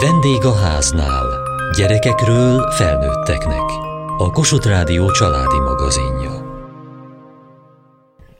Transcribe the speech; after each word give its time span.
Vendég 0.00 0.44
a 0.44 0.54
háznál. 0.54 1.26
Gyerekekről 1.76 2.70
felnőtteknek. 2.70 3.70
A 4.18 4.30
Kossuth 4.32 4.66
Rádió 4.66 5.10
családi 5.10 5.58
magazinja. 5.58 6.32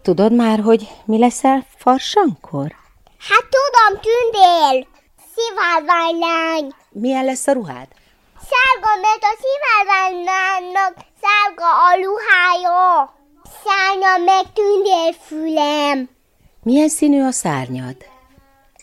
Tudod 0.03 0.32
már, 0.35 0.61
hogy 0.61 0.89
mi 1.05 1.19
leszel 1.19 1.67
farsankor? 1.77 2.75
Hát 3.29 3.46
tudom, 3.55 4.01
tündér! 4.01 4.87
Szivárványlány! 5.35 6.73
Milyen 6.91 7.25
lesz 7.25 7.46
a 7.46 7.53
ruhád? 7.53 7.89
Sárga, 8.50 8.91
mert 9.00 9.23
a 9.23 9.34
szivárványlánynak 9.43 10.95
sárga 11.23 11.68
a 11.89 11.91
ruhája. 12.05 13.14
Szárnya 13.64 14.25
meg 14.25 14.52
tündérfülem. 14.52 16.09
Milyen 16.62 16.89
színű 16.89 17.23
a 17.23 17.30
szárnyad? 17.30 17.96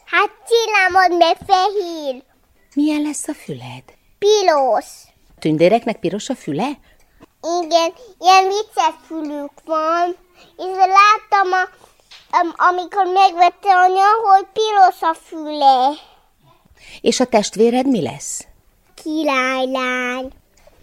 Hát 0.06 0.30
csillámod 0.48 1.18
meg 1.18 1.38
fehér. 1.48 2.30
Milyen 2.76 3.02
lesz 3.02 3.28
a 3.28 3.34
füled? 3.34 3.84
Piros. 4.20 4.86
Tündéreknek 5.40 6.00
piros 6.00 6.30
a 6.30 6.36
füle? 6.36 6.70
Igen, 7.62 7.94
ilyen 8.20 8.48
vicces 8.48 8.94
fülük 9.08 9.52
van. 9.66 10.16
És 10.58 10.76
láttam, 10.78 11.52
a, 11.52 11.70
am, 12.38 12.54
amikor 12.70 13.06
megvette 13.06 13.76
anya, 13.76 14.06
hogy 14.24 14.48
piros 14.54 15.02
a 15.02 15.14
füle. 15.14 15.90
És 17.02 17.20
a 17.20 17.26
testvéred 17.26 17.88
mi 17.88 18.02
lesz? 18.02 18.46
Királylány. 19.04 20.32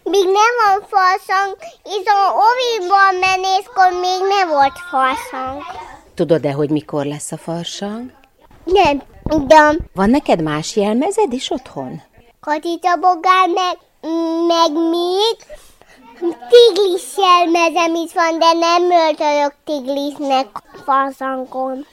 Még 0.02 0.24
nem 0.24 0.54
van 0.64 0.88
farsang, 0.88 1.56
és 1.84 2.06
a 2.06 2.32
oviban 2.32 3.14
menészkor 3.14 3.90
még 4.00 4.28
nem 4.28 4.48
volt 4.48 4.78
farsang. 4.90 5.62
Tudod-e, 6.14 6.52
hogy 6.52 6.70
mikor 6.70 7.04
lesz 7.04 7.32
a 7.32 7.36
farsang? 7.36 8.12
Nem, 8.64 9.02
tudom. 9.28 9.76
Van 9.94 10.10
neked 10.10 10.42
más 10.42 10.76
jelmezed 10.76 11.32
is 11.32 11.50
otthon? 11.50 12.02
Katicsabogár, 12.40 13.48
meg, 13.48 13.78
meg 14.46 14.72
még 14.72 15.36
tiglis 16.48 17.16
jelmezem 17.16 17.94
is 17.94 18.12
van, 18.12 18.38
de 18.38 18.52
nem 18.52 18.82
öltözök 18.90 19.54
tiglisnek 19.64 20.46
farsangon. 20.84 21.86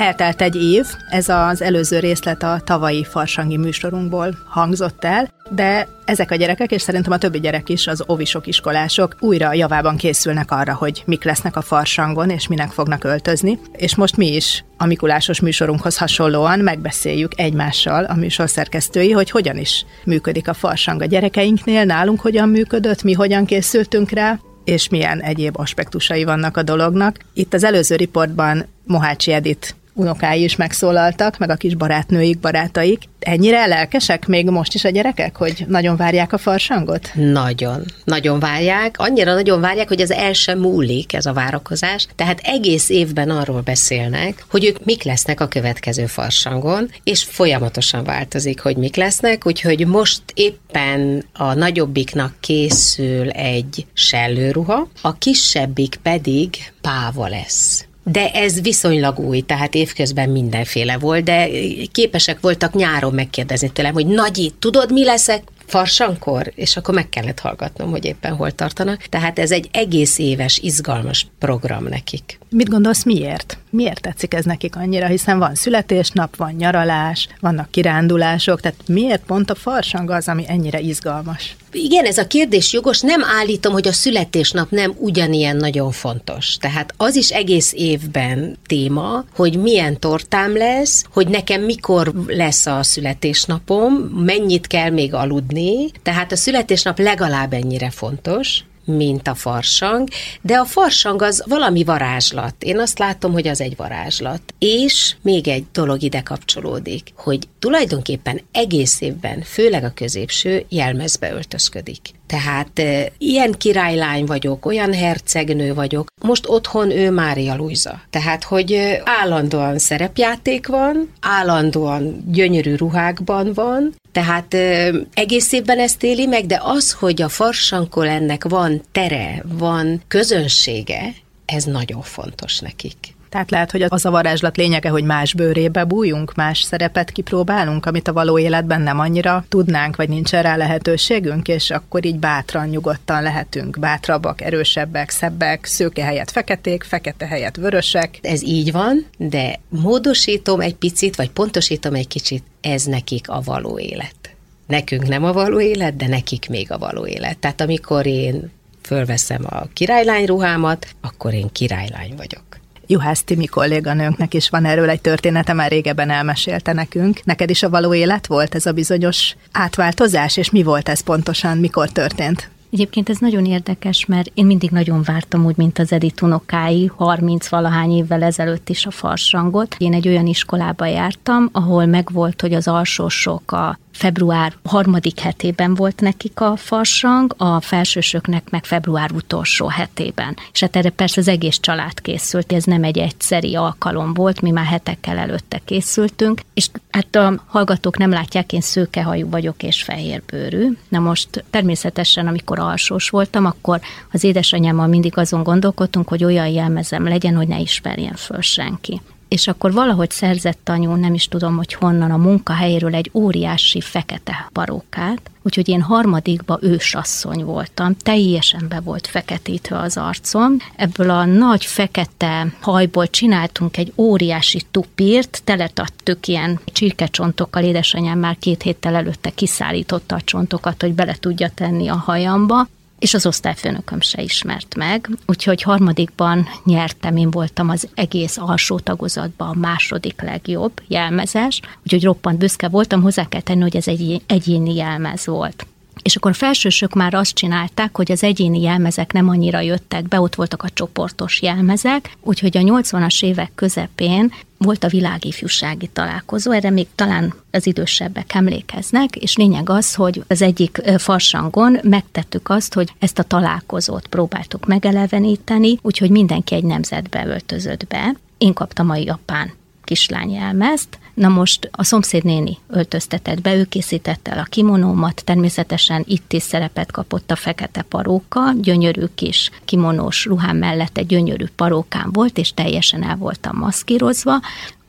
Eltelt 0.00 0.42
egy 0.42 0.56
év, 0.56 0.86
ez 1.10 1.28
az 1.28 1.62
előző 1.62 1.98
részlet 1.98 2.42
a 2.42 2.60
tavalyi 2.64 3.04
farsangi 3.04 3.56
műsorunkból 3.56 4.38
hangzott 4.48 5.04
el, 5.04 5.28
de 5.50 5.88
ezek 6.04 6.30
a 6.30 6.34
gyerekek, 6.34 6.70
és 6.70 6.82
szerintem 6.82 7.12
a 7.12 7.18
többi 7.18 7.40
gyerek 7.40 7.68
is, 7.68 7.86
az 7.86 8.02
ovisok, 8.06 8.46
iskolások 8.46 9.16
újra 9.18 9.52
javában 9.52 9.96
készülnek 9.96 10.50
arra, 10.50 10.74
hogy 10.74 11.02
mik 11.06 11.24
lesznek 11.24 11.56
a 11.56 11.62
farsangon, 11.62 12.30
és 12.30 12.48
minek 12.48 12.70
fognak 12.70 13.04
öltözni. 13.04 13.58
És 13.72 13.94
most 13.94 14.16
mi 14.16 14.34
is 14.34 14.64
a 14.76 14.86
Mikulásos 14.86 15.40
műsorunkhoz 15.40 15.98
hasonlóan 15.98 16.58
megbeszéljük 16.58 17.32
egymással 17.36 18.04
a 18.04 18.14
műsor 18.14 18.48
szerkesztői, 18.48 19.10
hogy 19.10 19.30
hogyan 19.30 19.56
is 19.56 19.84
működik 20.04 20.48
a 20.48 20.54
farsang 20.54 21.02
a 21.02 21.06
gyerekeinknél, 21.06 21.84
nálunk 21.84 22.20
hogyan 22.20 22.48
működött, 22.48 23.02
mi 23.02 23.12
hogyan 23.12 23.44
készültünk 23.44 24.10
rá, 24.10 24.38
és 24.64 24.88
milyen 24.88 25.20
egyéb 25.20 25.58
aspektusai 25.58 26.24
vannak 26.24 26.56
a 26.56 26.62
dolognak. 26.62 27.16
Itt 27.34 27.54
az 27.54 27.64
előző 27.64 27.96
riportban 27.96 28.66
Mohácsi 28.84 29.32
Edit 29.32 29.74
unokái 29.94 30.42
is 30.42 30.56
megszólaltak, 30.56 31.38
meg 31.38 31.50
a 31.50 31.54
kis 31.54 31.74
barátnőik, 31.74 32.38
barátaik. 32.38 33.02
Ennyire 33.18 33.66
lelkesek 33.66 34.26
még 34.26 34.50
most 34.50 34.74
is 34.74 34.84
a 34.84 34.88
gyerekek, 34.88 35.36
hogy 35.36 35.64
nagyon 35.68 35.96
várják 35.96 36.32
a 36.32 36.38
farsangot? 36.38 37.10
Nagyon, 37.14 37.84
nagyon 38.04 38.38
várják. 38.38 38.94
Annyira 38.98 39.34
nagyon 39.34 39.60
várják, 39.60 39.88
hogy 39.88 40.00
az 40.00 40.10
el 40.10 40.32
sem 40.32 40.58
múlik 40.58 41.12
ez 41.12 41.26
a 41.26 41.32
várakozás. 41.32 42.06
Tehát 42.16 42.40
egész 42.42 42.88
évben 42.88 43.30
arról 43.30 43.60
beszélnek, 43.60 44.44
hogy 44.50 44.64
ők 44.64 44.84
mik 44.84 45.02
lesznek 45.02 45.40
a 45.40 45.48
következő 45.48 46.06
farsangon, 46.06 46.90
és 47.04 47.24
folyamatosan 47.24 48.04
változik, 48.04 48.60
hogy 48.60 48.76
mik 48.76 48.96
lesznek, 48.96 49.46
úgyhogy 49.46 49.86
most 49.86 50.22
éppen 50.34 51.24
a 51.32 51.54
nagyobbiknak 51.54 52.34
készül 52.40 53.30
egy 53.30 53.86
sellőruha, 53.92 54.88
a 55.02 55.18
kisebbik 55.18 55.98
pedig 56.02 56.72
páva 56.80 57.28
lesz. 57.28 57.84
De 58.02 58.30
ez 58.30 58.60
viszonylag 58.60 59.18
új, 59.18 59.40
tehát 59.40 59.74
évközben 59.74 60.30
mindenféle 60.30 60.98
volt, 60.98 61.24
de 61.24 61.48
képesek 61.92 62.40
voltak 62.40 62.74
nyáron 62.74 63.14
megkérdezni 63.14 63.70
tőlem, 63.70 63.92
hogy 63.92 64.06
Nagyi, 64.06 64.52
tudod, 64.58 64.92
mi 64.92 65.04
leszek 65.04 65.42
farsankor? 65.66 66.52
És 66.54 66.76
akkor 66.76 66.94
meg 66.94 67.08
kellett 67.08 67.40
hallgatnom, 67.40 67.90
hogy 67.90 68.04
éppen 68.04 68.34
hol 68.34 68.50
tartanak. 68.50 69.02
Tehát 69.02 69.38
ez 69.38 69.50
egy 69.50 69.68
egész 69.72 70.18
éves, 70.18 70.58
izgalmas 70.58 71.26
program 71.38 71.84
nekik. 71.84 72.38
Mit 72.50 72.68
gondolsz, 72.68 73.04
miért? 73.04 73.58
Miért 73.70 74.00
tetszik 74.00 74.34
ez 74.34 74.44
nekik 74.44 74.76
annyira? 74.76 75.06
Hiszen 75.06 75.38
van 75.38 75.54
születésnap, 75.54 76.36
van 76.36 76.52
nyaralás, 76.52 77.28
vannak 77.40 77.70
kirándulások, 77.70 78.60
tehát 78.60 78.78
miért 78.86 79.22
pont 79.22 79.50
a 79.50 79.54
farsang 79.54 80.10
az, 80.10 80.28
ami 80.28 80.44
ennyire 80.46 80.80
izgalmas? 80.80 81.56
Igen, 81.72 82.04
ez 82.04 82.18
a 82.18 82.26
kérdés 82.26 82.72
jogos. 82.72 83.00
Nem 83.00 83.24
állítom, 83.24 83.72
hogy 83.72 83.88
a 83.88 83.92
születésnap 83.92 84.70
nem 84.70 84.94
ugyanilyen 84.98 85.56
nagyon 85.56 85.90
fontos. 85.90 86.56
Tehát 86.56 86.94
az 86.96 87.16
is 87.16 87.30
egész 87.30 87.72
évben 87.76 88.56
téma, 88.66 89.24
hogy 89.34 89.56
milyen 89.56 90.00
tortám 90.00 90.56
lesz, 90.56 91.04
hogy 91.12 91.28
nekem 91.28 91.62
mikor 91.62 92.12
lesz 92.26 92.66
a 92.66 92.82
születésnapom, 92.82 93.92
mennyit 94.24 94.66
kell 94.66 94.90
még 94.90 95.14
aludni. 95.14 95.90
Tehát 96.02 96.32
a 96.32 96.36
születésnap 96.36 96.98
legalább 96.98 97.52
ennyire 97.52 97.90
fontos 97.90 98.64
mint 98.84 99.28
a 99.28 99.34
farsang, 99.34 100.08
de 100.40 100.54
a 100.58 100.64
farsang 100.64 101.22
az 101.22 101.44
valami 101.46 101.84
varázslat. 101.84 102.54
Én 102.58 102.78
azt 102.78 102.98
látom, 102.98 103.32
hogy 103.32 103.48
az 103.48 103.60
egy 103.60 103.76
varázslat. 103.76 104.42
És 104.58 105.14
még 105.22 105.48
egy 105.48 105.64
dolog 105.72 106.02
ide 106.02 106.20
kapcsolódik, 106.22 107.12
hogy 107.14 107.48
tulajdonképpen 107.58 108.40
egész 108.52 109.00
évben, 109.00 109.42
főleg 109.42 109.84
a 109.84 109.92
középső, 109.94 110.64
jelmezbe 110.68 111.32
öltözködik. 111.32 112.19
Tehát 112.30 112.82
ilyen 113.18 113.52
királylány 113.52 114.24
vagyok, 114.24 114.66
olyan 114.66 114.94
hercegnő 114.94 115.74
vagyok. 115.74 116.08
Most 116.22 116.48
otthon 116.48 116.90
ő 116.90 117.10
Mária 117.10 117.56
Luisa. 117.56 118.00
Tehát, 118.10 118.44
hogy 118.44 119.00
állandóan 119.04 119.78
szerepjáték 119.78 120.66
van, 120.66 121.12
állandóan 121.20 122.24
gyönyörű 122.32 122.74
ruhákban 122.74 123.52
van, 123.54 123.94
tehát 124.12 124.54
e, 124.54 124.92
egész 125.14 125.52
évben 125.52 125.78
ezt 125.78 126.02
éli 126.02 126.26
meg, 126.26 126.46
de 126.46 126.60
az, 126.62 126.92
hogy 126.92 127.22
a 127.22 127.28
farsankol 127.28 128.08
ennek 128.08 128.44
van 128.44 128.82
tere, 128.92 129.42
van 129.44 130.02
közönsége, 130.08 131.14
ez 131.46 131.64
nagyon 131.64 132.02
fontos 132.02 132.58
nekik. 132.58 133.14
Tehát 133.30 133.50
lehet, 133.50 133.70
hogy 133.70 133.82
az 133.82 134.04
a 134.04 134.10
varázslat 134.10 134.56
lényege, 134.56 134.88
hogy 134.88 135.04
más 135.04 135.34
bőrébe 135.34 135.84
bújunk, 135.84 136.34
más 136.34 136.62
szerepet 136.62 137.10
kipróbálunk, 137.10 137.86
amit 137.86 138.08
a 138.08 138.12
való 138.12 138.38
életben 138.38 138.80
nem 138.80 138.98
annyira 138.98 139.44
tudnánk, 139.48 139.96
vagy 139.96 140.08
nincs 140.08 140.30
rá 140.30 140.56
lehetőségünk, 140.56 141.48
és 141.48 141.70
akkor 141.70 142.04
így 142.04 142.18
bátran, 142.18 142.68
nyugodtan 142.68 143.22
lehetünk 143.22 143.78
bátrabbak, 143.78 144.40
erősebbek, 144.40 145.10
szebbek, 145.10 145.64
szőke 145.64 146.04
helyett 146.04 146.30
feketék, 146.30 146.82
fekete 146.82 147.26
helyett 147.26 147.56
vörösek. 147.56 148.18
Ez 148.22 148.42
így 148.42 148.72
van, 148.72 149.06
de 149.16 149.60
módosítom 149.68 150.60
egy 150.60 150.74
picit, 150.74 151.16
vagy 151.16 151.30
pontosítom 151.30 151.94
egy 151.94 152.08
kicsit, 152.08 152.44
ez 152.60 152.84
nekik 152.84 153.28
a 153.28 153.40
való 153.40 153.78
élet. 153.78 154.34
Nekünk 154.66 155.08
nem 155.08 155.24
a 155.24 155.32
való 155.32 155.60
élet, 155.60 155.96
de 155.96 156.08
nekik 156.08 156.48
még 156.48 156.72
a 156.72 156.78
való 156.78 157.06
élet. 157.06 157.38
Tehát 157.38 157.60
amikor 157.60 158.06
én 158.06 158.50
fölveszem 158.82 159.46
a 159.48 159.66
királylány 159.72 160.26
ruhámat, 160.26 160.86
akkor 161.00 161.34
én 161.34 161.48
királylány 161.52 162.14
vagyok. 162.16 162.59
Juhász 162.90 163.22
Timi 163.22 163.46
kolléganőnknek 163.46 164.34
is 164.34 164.48
van 164.48 164.64
erről 164.64 164.90
egy 164.90 165.00
története, 165.00 165.52
már 165.52 165.70
régebben 165.70 166.10
elmesélte 166.10 166.72
nekünk. 166.72 167.24
Neked 167.24 167.50
is 167.50 167.62
a 167.62 167.70
való 167.70 167.94
élet 167.94 168.26
volt 168.26 168.54
ez 168.54 168.66
a 168.66 168.72
bizonyos 168.72 169.36
átváltozás, 169.52 170.36
és 170.36 170.50
mi 170.50 170.62
volt 170.62 170.88
ez 170.88 171.00
pontosan, 171.00 171.58
mikor 171.58 171.88
történt? 171.88 172.50
Egyébként 172.70 173.08
ez 173.08 173.18
nagyon 173.18 173.46
érdekes, 173.46 174.06
mert 174.06 174.30
én 174.34 174.46
mindig 174.46 174.70
nagyon 174.70 175.02
vártam 175.02 175.44
úgy, 175.44 175.56
mint 175.56 175.78
az 175.78 175.92
Edith 175.92 176.22
unokái, 176.22 176.90
30-valahány 176.98 177.96
évvel 177.96 178.22
ezelőtt 178.22 178.68
is 178.68 178.86
a 178.86 178.90
farsangot. 178.90 179.76
Én 179.78 179.94
egy 179.94 180.08
olyan 180.08 180.26
iskolába 180.26 180.86
jártam, 180.86 181.48
ahol 181.52 181.86
megvolt, 181.86 182.40
hogy 182.40 182.54
az 182.54 182.68
alsósok 182.68 183.52
a 183.52 183.78
február 184.00 184.52
harmadik 184.64 185.18
hetében 185.18 185.74
volt 185.74 186.00
nekik 186.00 186.40
a 186.40 186.56
farsang, 186.56 187.34
a 187.36 187.60
felsősöknek 187.60 188.50
meg 188.50 188.64
február 188.64 189.12
utolsó 189.12 189.66
hetében. 189.66 190.36
És 190.52 190.60
hát 190.60 190.76
erre 190.76 190.90
persze 190.90 191.20
az 191.20 191.28
egész 191.28 191.58
család 191.60 192.00
készült, 192.00 192.52
ez 192.52 192.64
nem 192.64 192.84
egy 192.84 192.98
egyszeri 192.98 193.56
alkalom 193.56 194.14
volt, 194.14 194.40
mi 194.40 194.50
már 194.50 194.64
hetekkel 194.64 195.18
előtte 195.18 195.60
készültünk, 195.64 196.40
és 196.54 196.68
hát 196.90 197.16
a 197.16 197.42
hallgatók 197.46 197.98
nem 197.98 198.10
látják, 198.10 198.52
én 198.52 198.60
szőkehajú 198.60 199.30
vagyok 199.30 199.62
és 199.62 199.82
fehérbőrű. 199.82 200.76
Na 200.88 200.98
most 200.98 201.44
természetesen, 201.50 202.26
amikor 202.26 202.58
alsós 202.58 203.08
voltam, 203.08 203.44
akkor 203.44 203.80
az 204.12 204.24
édesanyámmal 204.24 204.86
mindig 204.86 205.18
azon 205.18 205.42
gondolkodtunk, 205.42 206.08
hogy 206.08 206.24
olyan 206.24 206.48
jelmezem 206.48 207.04
legyen, 207.04 207.36
hogy 207.36 207.48
ne 207.48 207.58
ismerjen 207.58 208.14
föl 208.14 208.40
senki 208.40 209.00
és 209.30 209.48
akkor 209.48 209.72
valahogy 209.72 210.10
szerzett 210.10 210.68
anyu, 210.68 210.94
nem 210.94 211.14
is 211.14 211.28
tudom, 211.28 211.56
hogy 211.56 211.74
honnan 211.74 212.10
a 212.10 212.16
munkahelyéről 212.16 212.94
egy 212.94 213.10
óriási 213.12 213.80
fekete 213.80 214.48
parókát, 214.52 215.30
úgyhogy 215.42 215.68
én 215.68 215.80
harmadikba 215.80 216.58
ősasszony 216.60 217.44
voltam, 217.44 217.96
teljesen 217.96 218.66
be 218.68 218.80
volt 218.80 219.06
feketítve 219.06 219.78
az 219.78 219.96
arcom. 219.96 220.56
Ebből 220.76 221.10
a 221.10 221.24
nagy 221.24 221.64
fekete 221.64 222.46
hajból 222.60 223.08
csináltunk 223.08 223.76
egy 223.76 223.92
óriási 223.96 224.62
tupírt, 224.70 225.40
teletettük 225.44 226.26
ilyen 226.26 226.60
csirkecsontokkal, 226.64 227.62
édesanyám 227.62 228.18
már 228.18 228.36
két 228.38 228.62
héttel 228.62 228.94
előtte 228.94 229.30
kiszállította 229.30 230.14
a 230.14 230.22
csontokat, 230.24 230.80
hogy 230.82 230.92
bele 230.92 231.14
tudja 231.20 231.50
tenni 231.54 231.88
a 231.88 231.96
hajamba, 231.96 232.66
és 233.00 233.14
az 233.14 233.26
osztályfőnököm 233.26 234.00
se 234.00 234.22
ismert 234.22 234.74
meg, 234.74 235.10
úgyhogy 235.26 235.62
harmadikban 235.62 236.48
nyertem, 236.64 237.16
én 237.16 237.30
voltam 237.30 237.68
az 237.68 237.88
egész 237.94 238.36
alsó 238.36 238.78
tagozatban 238.78 239.48
a 239.48 239.58
második 239.58 240.22
legjobb 240.22 240.72
jelmezes, 240.88 241.60
úgyhogy 241.82 242.04
roppant 242.04 242.38
büszke 242.38 242.68
voltam, 242.68 243.02
hozzá 243.02 243.28
kell 243.28 243.40
tenni, 243.40 243.60
hogy 243.60 243.76
ez 243.76 243.88
egy 243.88 244.22
egyéni 244.26 244.74
jelmez 244.74 245.26
volt. 245.26 245.66
És 246.02 246.16
akkor 246.16 246.34
felsősök 246.34 246.94
már 246.94 247.14
azt 247.14 247.34
csinálták, 247.34 247.96
hogy 247.96 248.12
az 248.12 248.22
egyéni 248.22 248.60
jelmezek 248.60 249.12
nem 249.12 249.28
annyira 249.28 249.60
jöttek 249.60 250.08
be, 250.08 250.20
ott 250.20 250.34
voltak 250.34 250.62
a 250.62 250.68
csoportos 250.68 251.42
jelmezek, 251.42 252.16
úgyhogy 252.22 252.56
a 252.56 252.60
80-as 252.60 253.24
évek 253.24 253.50
közepén 253.54 254.32
volt 254.58 254.84
a 254.84 254.88
világifjúsági 254.88 255.86
találkozó, 255.86 256.50
erre 256.50 256.70
még 256.70 256.86
talán 256.94 257.34
az 257.50 257.66
idősebbek 257.66 258.34
emlékeznek, 258.34 259.16
és 259.16 259.36
lényeg 259.36 259.70
az, 259.70 259.94
hogy 259.94 260.22
az 260.28 260.42
egyik 260.42 260.82
farsangon 260.98 261.78
megtettük 261.82 262.48
azt, 262.48 262.74
hogy 262.74 262.92
ezt 262.98 263.18
a 263.18 263.22
találkozót 263.22 264.06
próbáltuk 264.06 264.66
megeleveníteni, 264.66 265.78
úgyhogy 265.82 266.10
mindenki 266.10 266.54
egy 266.54 266.64
nemzetbe 266.64 267.26
öltözött 267.26 267.86
be. 267.86 268.14
Én 268.38 268.52
kaptam 268.52 268.90
a 268.90 268.96
japán 268.96 269.52
kislány 269.84 270.30
jelmezt, 270.30 270.98
Na 271.20 271.28
most 271.28 271.68
a 271.72 271.84
szomszédnéni 271.84 272.58
öltöztetett 272.68 273.40
be, 273.40 273.54
ő 273.54 273.64
készítette 273.64 274.30
el 274.30 274.38
a 274.38 274.48
kimonómat, 274.48 275.22
természetesen 275.24 276.04
itt 276.06 276.32
is 276.32 276.42
szerepet 276.42 276.92
kapott 276.92 277.30
a 277.30 277.36
fekete 277.36 277.82
paróka, 277.82 278.40
gyönyörű 278.60 279.04
kis 279.14 279.50
kimonós 279.64 280.24
ruhám 280.24 280.56
mellett 280.56 280.98
egy 280.98 281.06
gyönyörű 281.06 281.44
parókám 281.56 282.10
volt, 282.12 282.38
és 282.38 282.54
teljesen 282.54 283.02
el 283.02 283.16
voltam 283.16 283.56
maszkírozva, 283.56 284.40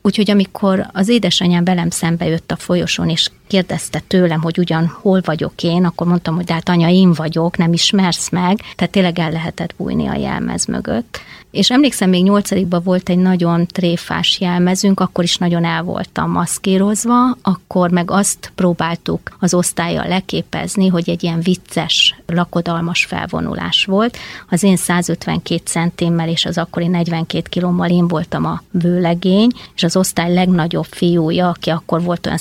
Úgyhogy 0.04 0.30
amikor 0.30 0.86
az 0.92 1.08
édesanyám 1.08 1.64
velem 1.64 1.90
szembe 1.90 2.26
jött 2.26 2.50
a 2.50 2.56
folyosón, 2.56 3.08
és 3.08 3.30
kérdezte 3.52 4.02
tőlem, 4.06 4.42
hogy 4.42 4.58
ugyan 4.58 4.86
hol 5.00 5.20
vagyok 5.24 5.62
én, 5.62 5.84
akkor 5.84 6.06
mondtam, 6.06 6.34
hogy 6.34 6.44
de 6.44 6.52
hát 6.52 6.68
anya, 6.68 6.88
én 6.88 7.12
vagyok, 7.12 7.56
nem 7.56 7.72
ismersz 7.72 8.30
meg, 8.30 8.58
tehát 8.76 8.92
tényleg 8.92 9.18
el 9.18 9.30
lehetett 9.30 9.74
bújni 9.76 10.06
a 10.06 10.16
jelmez 10.16 10.66
mögött. 10.66 11.20
És 11.52 11.70
emlékszem, 11.70 12.08
még 12.08 12.22
nyolcadikban 12.22 12.82
volt 12.84 13.08
egy 13.08 13.18
nagyon 13.18 13.66
tréfás 13.66 14.40
jelmezünk, 14.40 15.00
akkor 15.00 15.24
is 15.24 15.36
nagyon 15.36 15.64
el 15.64 15.82
voltam 15.82 16.30
maszkírozva, 16.30 17.36
akkor 17.42 17.90
meg 17.90 18.10
azt 18.10 18.52
próbáltuk 18.54 19.20
az 19.38 19.54
osztálya 19.54 20.08
leképezni, 20.08 20.88
hogy 20.88 21.10
egy 21.10 21.22
ilyen 21.22 21.40
vicces, 21.40 22.16
lakodalmas 22.26 23.04
felvonulás 23.04 23.84
volt. 23.84 24.16
Az 24.48 24.62
én 24.62 24.76
152 24.76 25.60
centimmel 25.64 26.28
és 26.28 26.44
az 26.44 26.58
akkori 26.58 26.86
42 26.86 27.42
kilommal 27.48 27.90
én 27.90 28.08
voltam 28.08 28.44
a 28.44 28.62
vőlegény, 28.70 29.50
és 29.74 29.82
az 29.82 29.96
osztály 29.96 30.34
legnagyobb 30.34 30.86
fiúja, 30.90 31.48
aki 31.48 31.70
akkor 31.70 32.02
volt 32.02 32.26
olyan 32.26 32.38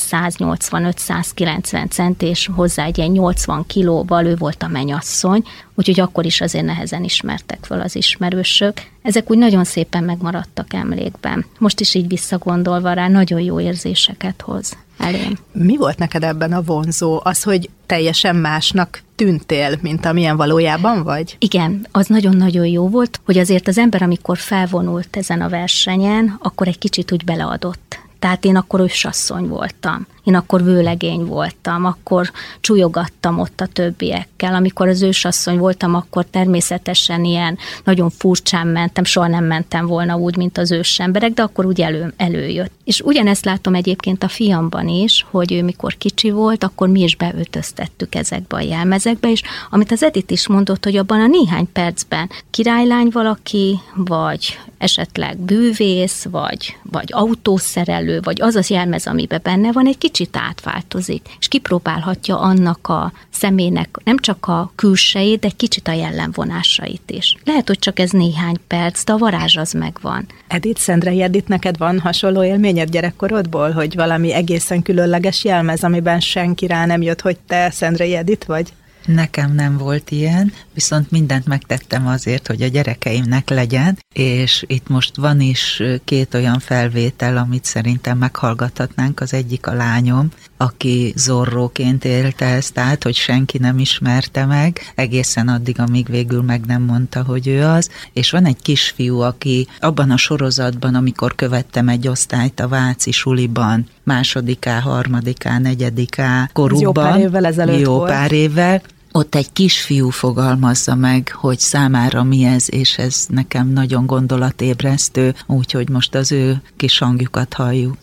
185-190 1.08 1.90
cent, 1.90 2.22
és 2.22 2.50
hozzá 2.56 2.86
egy 2.86 2.98
ilyen 2.98 3.10
80 3.12 3.66
kilóval, 3.68 4.26
ő 4.26 4.36
volt 4.36 4.64
a 4.64 4.68
menyasszony, 4.68 5.44
úgyhogy 5.76 6.00
akkor 6.00 6.26
is 6.26 6.42
azért 6.42 6.66
nehezen 6.66 7.04
ismertek 7.04 7.66
fel 7.66 7.82
az 7.82 7.96
ismerősök. 7.96 8.82
Ezek 9.02 9.32
úgy 9.32 9.38
nagyon 9.38 9.64
szépen 9.64 10.04
megmaradtak 10.04 10.74
emlékben. 10.74 11.46
Most 11.60 11.80
is 11.80 11.94
így 11.94 12.08
visszagondolva 12.08 12.94
rá, 12.94 13.08
nagyon 13.08 13.40
jó 13.40 13.60
érzéseket 13.60 14.42
hoz 14.42 14.78
elém. 15.02 15.38
Mi 15.52 15.78
volt 15.78 15.98
neked 15.98 16.24
ebben 16.24 16.54
a 16.54 16.62
vonzó? 16.62 17.20
Az, 17.24 17.44
hogy 17.44 17.70
teljesen 17.86 18.36
másnak 18.36 19.02
tűntél, 19.16 19.78
mint 19.82 20.06
amilyen 20.06 20.38
valójában 20.38 21.04
vagy? 21.04 21.36
Igen, 21.40 21.88
az 21.92 22.08
nagyon-nagyon 22.08 22.66
jó 22.66 22.90
volt, 22.90 23.20
hogy 23.26 23.38
azért 23.38 23.68
az 23.68 23.78
ember, 23.78 24.04
amikor 24.04 24.38
felvonult 24.38 25.18
ezen 25.18 25.42
a 25.42 25.50
versenyen, 25.50 26.38
akkor 26.42 26.68
egy 26.68 26.78
kicsit 26.78 27.12
úgy 27.12 27.24
beleadott. 27.24 28.00
Tehát 28.20 28.46
én 28.46 28.56
akkor 28.56 28.80
ősasszony 28.80 29.48
voltam. 29.48 30.08
Én 30.24 30.36
akkor 30.36 30.64
vőlegény 30.64 31.26
voltam, 31.26 31.86
akkor 31.86 32.32
csúlyogattam 32.60 33.40
ott 33.40 33.62
a 33.62 33.66
többiekkel. 33.66 34.54
Amikor 34.54 34.88
az 34.88 35.02
ősasszony 35.02 35.58
voltam, 35.58 35.96
akkor 35.96 36.26
természetesen 36.26 37.24
ilyen 37.24 37.58
nagyon 37.84 38.10
furcsán 38.10 38.68
mentem, 38.68 39.04
soha 39.04 39.28
nem 39.28 39.44
mentem 39.44 39.86
volna 39.86 40.16
úgy, 40.16 40.38
mint 40.38 40.58
az 40.58 40.72
ős 40.72 41.00
emberek, 41.00 41.32
de 41.32 41.42
akkor 41.42 41.66
úgy 41.66 41.82
elő, 41.82 42.14
előjött. 42.18 42.72
És 42.84 43.02
ugyanezt 43.02 43.46
látom 43.46 43.76
egyébként 43.76 44.24
a 44.24 44.28
fiamban 44.28 44.88
is, 44.88 45.26
hogy 45.30 45.54
ő 45.54 45.64
mikor 45.64 45.98
kicsi 45.98 46.30
volt, 46.30 46.64
akkor 46.64 46.88
mi 46.88 47.02
is 47.02 47.16
beöltöztettük 47.16 48.16
ezekbe 48.16 48.56
a 48.56 48.62
jelmezekbe, 48.62 49.32
és 49.32 49.42
amit 49.70 49.92
az 49.92 50.04
Edith 50.04 50.32
is 50.32 50.48
mondott, 50.48 50.84
hogy 50.84 50.98
abban 50.98 51.22
a 51.22 51.28
néhány 51.28 51.72
percben 51.72 52.30
királylány 52.50 53.10
valaki, 53.12 53.80
vagy 53.96 54.60
esetleg 54.78 55.38
bűvész, 55.38 56.26
vagy, 56.32 56.78
vagy 56.84 57.10
autószerelő, 57.12 58.20
vagy 58.24 58.42
az 58.42 58.56
az 58.56 58.70
jelmez, 58.70 59.08
amiben 59.08 59.40
benne 59.44 59.72
van, 59.72 59.88
egy 59.88 59.98
kicsit 59.98 60.11
átváltozik, 60.38 61.22
és 61.40 61.48
kipróbálhatja 61.48 62.40
annak 62.40 62.88
a 62.88 63.12
személynek 63.30 63.98
nem 64.04 64.18
csak 64.18 64.48
a 64.48 64.72
külsejét, 64.76 65.40
de 65.40 65.50
kicsit 65.58 65.88
a 65.88 65.92
jellemvonásait 65.92 67.12
is. 67.12 67.36
Lehet, 67.44 67.68
hogy 67.68 67.80
csak 67.80 68.00
ez 68.00 68.10
néhány 68.12 68.58
perc, 68.68 69.04
de 69.04 69.14
a 69.14 69.18
varázs 69.18 69.58
az 69.58 69.72
megvan. 69.72 70.26
Edith, 70.48 70.80
Szendrei 70.80 71.22
Edith, 71.22 71.50
neked 71.50 71.78
van 71.78 72.00
hasonló 72.00 72.44
élményed 72.44 72.90
gyerekkorodból, 72.90 73.72
hogy 73.72 73.96
valami 73.96 74.34
egészen 74.34 74.82
különleges 74.82 75.44
jelmez, 75.44 75.84
amiben 75.84 76.20
senki 76.20 76.68
rá 76.68 76.86
nem 76.86 77.02
jött, 77.02 77.22
hogy 77.22 77.38
te 77.48 77.70
Szendrei 77.70 78.16
Edith 78.16 78.48
vagy? 78.48 78.74
Nekem 79.06 79.54
nem 79.54 79.78
volt 79.78 80.12
ilyen, 80.12 80.54
viszont 80.74 81.12
mindent 81.12 81.46
megtettem 81.46 82.08
azért, 82.08 82.48
hogy 82.48 82.62
a 82.62 82.68
gyerekeimnek 82.68 83.50
legyen, 83.50 83.98
és 84.14 84.64
itt 84.68 84.88
most 84.88 85.16
van 85.16 85.42
is 85.42 85.82
két 86.04 86.34
olyan 86.34 86.60
felvétel, 86.60 87.38
amit 87.38 87.66
szerintem 87.66 88.18
meghallgathatnánk. 88.18 89.20
Az 89.20 89.34
egyik 89.34 89.68
a 89.68 89.74
lányom, 89.74 90.30
aki 90.58 91.14
zorróként 91.16 92.06
élte 92.06 92.46
ezt 92.46 92.80
át, 92.80 93.04
hogy 93.04 93.16
senki 93.16 93.58
nem 93.58 93.80
ismerte 93.80 94.46
meg, 94.46 94.80
egészen 94.96 95.48
addig, 95.48 95.80
amíg 95.80 96.08
végül 96.10 96.42
meg 96.42 96.66
nem 96.66 96.82
mondta, 96.82 97.24
hogy 97.24 97.48
ő 97.48 97.66
az. 97.66 97.90
És 98.14 98.32
van 98.32 98.46
egy 98.46 98.62
kisfiú, 98.62 99.20
aki 99.20 99.68
abban 99.80 100.12
a 100.12 100.18
sorozatban, 100.18 100.96
amikor 100.96 101.36
követtem 101.36 101.88
egy 101.88 102.08
osztályt 102.08 102.60
a 102.60 102.68
Váci 102.68 103.12
suliban, 103.12 103.86
másodiká, 104.04 104.80
harmadiká, 104.80 105.60
negyediká 105.60 106.50
korukban. 106.54 106.82
Jó 106.84 106.92
pár 106.92 107.20
évvel 107.20 107.46
ezelőtt 107.46 107.80
Jó 107.80 107.94
volt. 107.94 108.10
pár 108.10 108.32
évvel, 108.32 108.82
ott 109.12 109.36
egy 109.36 109.54
kisfiú 109.54 110.10
fogalmazza 110.10 110.96
meg, 110.96 111.32
hogy 111.32 111.60
számára 111.60 112.24
mi 112.24 112.44
ez, 112.44 112.66
és 112.70 112.98
ez 112.98 113.26
nekem 113.30 113.68
nagyon 113.68 114.06
gondolatébresztő, 114.06 115.36
úgyhogy 115.46 115.90
most 115.90 116.16
az 116.16 116.32
ő 116.32 116.62
kis 116.78 116.98
hangjukat 116.98 117.54
halljuk. 117.54 117.98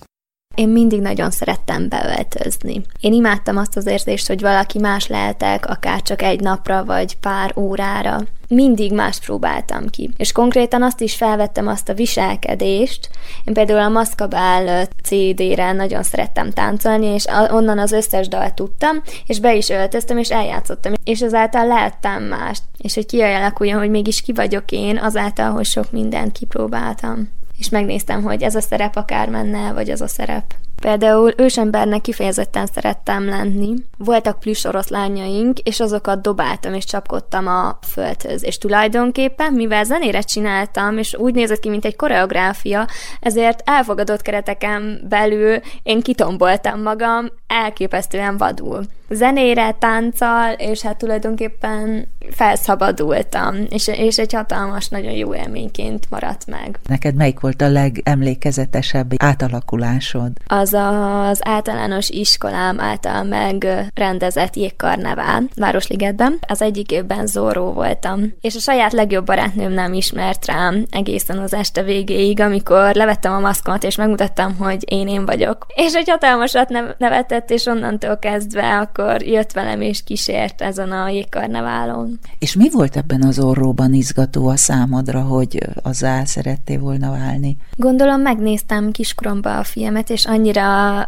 Én 0.59 0.69
mindig 0.69 1.01
nagyon 1.01 1.31
szerettem 1.31 1.89
beöltözni. 1.89 2.83
Én 3.01 3.13
imádtam 3.13 3.57
azt 3.57 3.77
az 3.77 3.87
érzést, 3.87 4.27
hogy 4.27 4.41
valaki 4.41 4.79
más 4.79 5.07
lehetek, 5.07 5.67
akár 5.67 6.03
csak 6.03 6.23
egy 6.23 6.41
napra 6.41 6.85
vagy 6.85 7.17
pár 7.17 7.53
órára. 7.57 8.21
Mindig 8.49 8.93
mást 8.93 9.25
próbáltam 9.25 9.89
ki. 9.89 10.11
És 10.17 10.33
konkrétan 10.33 10.83
azt 10.83 11.01
is 11.01 11.15
felvettem 11.15 11.67
azt 11.67 11.89
a 11.89 11.95
viselkedést. 11.95 13.09
Én 13.45 13.55
például 13.55 13.81
a 13.81 13.89
Maszkabál 13.89 14.89
CD-re 15.03 15.73
nagyon 15.73 16.03
szerettem 16.03 16.51
táncolni, 16.51 17.07
és 17.07 17.25
onnan 17.51 17.79
az 17.79 17.93
összes 17.93 18.29
dalt 18.29 18.55
tudtam, 18.55 19.03
és 19.27 19.41
be 19.41 19.55
is 19.55 19.69
öltöztem, 19.69 20.19
és 20.19 20.31
eljátszottam. 20.31 20.93
És 21.05 21.23
azáltal 21.23 21.67
lehettem 21.67 22.23
mást. 22.23 22.63
És 22.79 22.95
hogy 22.95 23.07
kialakuljon, 23.07 23.79
hogy 23.79 23.91
mégis 23.91 24.21
ki 24.21 24.33
vagyok 24.33 24.71
én, 24.71 24.99
azáltal, 24.99 25.51
hogy 25.51 25.67
sok 25.67 25.93
mindent 25.93 26.33
kipróbáltam 26.33 27.37
és 27.59 27.69
megnéztem, 27.69 28.23
hogy 28.23 28.43
ez 28.43 28.55
a 28.55 28.61
szerep 28.61 28.97
akár 28.97 29.29
menne, 29.29 29.73
vagy 29.73 29.91
az 29.91 30.01
a 30.01 30.09
szerep. 30.09 30.55
Például 30.81 31.33
ősembernek 31.37 32.01
kifejezetten 32.01 32.67
szerettem 32.67 33.29
lenni. 33.29 33.75
Voltak 33.97 34.39
plusz 34.39 34.65
oroszlányaink, 34.65 35.59
és 35.59 35.81
azokat 35.81 36.23
dobáltam 36.23 36.75
és 36.75 36.85
csapkodtam 36.85 37.47
a 37.47 37.79
földhöz. 37.93 38.45
És 38.45 38.59
tulajdonképpen, 38.59 39.53
mivel 39.53 39.85
zenére 39.85 40.21
csináltam, 40.21 40.99
és 40.99 41.15
úgy 41.15 41.35
nézett 41.35 41.61
ki, 41.61 41.69
mint 41.69 41.85
egy 41.85 41.97
koreográfia, 41.97 42.87
ezért 43.21 43.63
elfogadott 43.65 44.23
kereteken 44.23 45.01
belül 45.09 45.61
én 45.83 46.01
kitomboltam 46.01 46.83
magam 46.83 47.27
elképesztően 47.47 48.37
vadul. 48.37 48.85
Zenére, 49.11 49.73
tánccal, 49.73 50.53
és 50.53 50.83
hát 50.83 50.99
tulajdonképpen 50.99 52.09
felszabadultam, 52.31 53.57
és, 53.69 53.89
és 53.89 54.19
egy 54.19 54.33
hatalmas, 54.33 54.89
nagyon 54.89 55.13
jó 55.13 55.35
élményként 55.35 56.11
maradt 56.11 56.47
meg. 56.47 56.79
Neked 56.89 57.15
melyik 57.15 57.41
volt 57.41 57.63
a 57.63 57.69
legemlékezetesebb 57.69 59.13
átalakulásod? 59.17 60.33
Az 60.47 60.68
az 60.73 61.41
általános 61.43 62.09
iskolám 62.09 62.81
által 62.81 63.23
megrendezett 63.23 64.57
jégkarnevál 64.57 65.43
Városligetben. 65.57 66.39
Az 66.49 66.63
egyik 66.63 66.91
évben 66.91 67.27
Zoró 67.27 67.73
voltam, 67.73 68.33
és 68.41 68.55
a 68.55 68.59
saját 68.59 68.93
legjobb 68.93 69.25
barátnőm 69.25 69.73
nem 69.73 69.93
ismert 69.93 70.47
rám 70.47 70.87
egészen 70.91 71.39
az 71.39 71.55
este 71.55 71.83
végéig, 71.83 72.41
amikor 72.41 72.95
levettem 72.95 73.33
a 73.33 73.41
maszkomat, 73.41 73.85
és 73.85 73.97
megmutattam, 73.97 74.57
hogy 74.57 74.93
én 74.93 75.09
én 75.09 75.27
vagyok. 75.27 75.67
És 75.75 75.95
egy 75.95 76.09
hatalmasat 76.09 76.97
nevetett, 76.99 77.51
és 77.51 77.67
onnantól 77.67 78.19
kezdve 78.19 78.79
akkor 78.79 79.23
jött 79.23 79.53
velem 79.53 79.81
és 79.81 80.03
kísért 80.05 80.63
ezen 80.63 80.93
a 80.93 81.09
jégkarneválon. 81.09 82.19
És 82.39 82.55
mi 82.55 82.71
volt 82.71 82.97
ebben 82.97 83.23
az 83.23 83.39
orróban 83.39 83.93
izgató 83.93 84.49
a 84.49 84.57
számodra, 84.57 85.21
hogy 85.21 85.59
azzá 85.83 86.25
szerettél 86.25 86.79
volna 86.79 87.11
válni? 87.11 87.57
Gondolom 87.77 88.21
megnéztem 88.21 88.91
kiskoromban 88.91 89.57
a 89.57 89.65
filmet, 89.65 90.11
és 90.11 90.27
annyira 90.27 90.58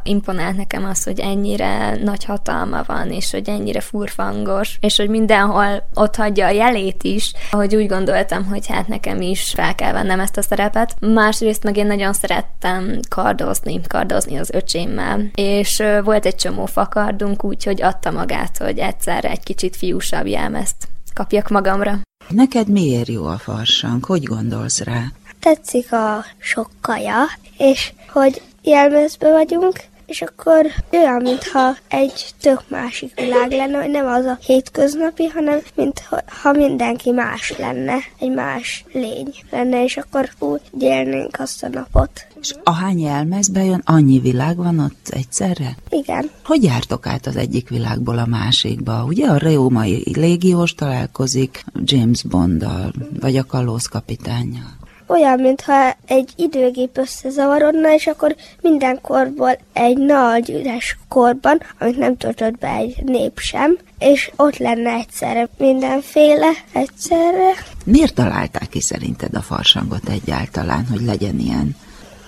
imponált 0.02 0.56
nekem 0.56 0.84
az, 0.84 1.04
hogy 1.04 1.20
ennyire 1.20 1.96
nagy 2.02 2.24
hatalma 2.24 2.82
van, 2.86 3.10
és 3.10 3.30
hogy 3.30 3.48
ennyire 3.48 3.80
furfangos, 3.80 4.76
és 4.80 4.96
hogy 4.96 5.08
mindenhol 5.08 5.88
ott 5.94 6.16
hagyja 6.16 6.46
a 6.46 6.50
jelét 6.50 7.02
is, 7.02 7.32
hogy 7.50 7.76
úgy 7.76 7.86
gondoltam, 7.86 8.44
hogy 8.44 8.66
hát 8.66 8.88
nekem 8.88 9.20
is 9.20 9.52
fel 9.54 9.74
kell 9.74 9.92
vennem 9.92 10.20
ezt 10.20 10.36
a 10.36 10.42
szerepet. 10.42 10.96
Másrészt 11.00 11.62
meg 11.62 11.76
én 11.76 11.86
nagyon 11.86 12.12
szerettem 12.12 13.00
kardozni, 13.08 13.80
kardozni 13.88 14.38
az 14.38 14.50
öcsémmel, 14.50 15.30
és 15.34 15.82
volt 16.04 16.26
egy 16.26 16.36
csomó 16.36 16.66
fakardunk, 16.66 17.44
úgyhogy 17.44 17.82
adta 17.82 18.10
magát, 18.10 18.58
hogy 18.58 18.78
egyszerre 18.78 19.30
egy 19.30 19.42
kicsit 19.42 19.76
fiúsabb 19.76 20.26
jelmezt 20.26 20.88
kapjak 21.14 21.48
magamra. 21.48 21.98
Neked 22.28 22.68
miért 22.68 23.08
jó 23.08 23.26
a 23.26 23.38
farsang? 23.38 24.04
Hogy 24.04 24.22
gondolsz 24.22 24.80
rá? 24.80 25.02
Tetszik 25.40 25.92
a 25.92 26.24
sok 26.38 26.70
kaja, 26.80 27.24
és 27.56 27.92
hogy 28.08 28.42
jelmezbe 28.62 29.30
vagyunk, 29.30 29.80
és 30.10 30.22
akkor 30.22 30.66
olyan, 30.92 31.22
mintha 31.22 31.76
egy 31.88 32.26
tök 32.40 32.62
másik 32.68 33.20
világ 33.20 33.50
lenne, 33.50 33.78
hogy 33.78 33.90
nem 33.90 34.06
az 34.06 34.24
a 34.24 34.38
hétköznapi, 34.40 35.26
hanem 35.26 35.58
mintha 35.74 36.52
mindenki 36.52 37.10
más 37.10 37.54
lenne, 37.58 37.96
egy 38.18 38.30
más 38.30 38.84
lény 38.92 39.34
lenne, 39.50 39.84
és 39.84 39.96
akkor 39.96 40.30
úgy 40.38 40.60
élnénk 40.78 41.38
azt 41.38 41.62
a 41.62 41.68
napot. 41.68 42.26
És 42.40 42.54
ahány 42.64 43.00
jelmezbe 43.00 43.64
jön, 43.64 43.82
annyi 43.84 44.18
világ 44.18 44.56
van 44.56 44.78
ott 44.78 45.08
egyszerre? 45.08 45.76
Igen. 45.88 46.30
Hogy 46.44 46.62
jártok 46.62 47.06
át 47.06 47.26
az 47.26 47.36
egyik 47.36 47.68
világból 47.68 48.18
a 48.18 48.26
másikba? 48.26 49.04
Ugye 49.04 49.26
a 49.26 49.36
Reumai 49.36 50.02
légiós 50.14 50.74
találkozik 50.74 51.64
James 51.84 52.22
Bonddal, 52.22 52.92
vagy 53.20 53.36
a 53.36 53.44
kalóz 53.44 53.86
kapitányjal? 53.86 54.78
Olyan, 55.10 55.40
mintha 55.40 55.96
egy 56.06 56.32
időgép 56.36 56.98
összezavarodna, 56.98 57.94
és 57.94 58.06
akkor 58.06 58.36
minden 58.60 59.00
korból 59.00 59.58
egy 59.72 59.98
nagy 59.98 60.50
üres 60.50 60.98
korban, 61.08 61.60
amit 61.78 61.98
nem 61.98 62.16
töltött 62.16 62.58
be 62.58 62.68
egy 62.68 63.02
nép 63.04 63.38
sem, 63.38 63.78
és 63.98 64.30
ott 64.36 64.56
lenne 64.56 64.92
egyszerre 64.92 65.48
mindenféle 65.58 66.50
egyszerre. 66.72 67.50
Miért 67.84 68.14
találták 68.14 68.68
ki 68.68 68.80
szerinted 68.80 69.34
a 69.34 69.40
farsangot 69.40 70.08
egyáltalán, 70.08 70.86
hogy 70.90 71.00
legyen 71.00 71.38
ilyen? 71.38 71.76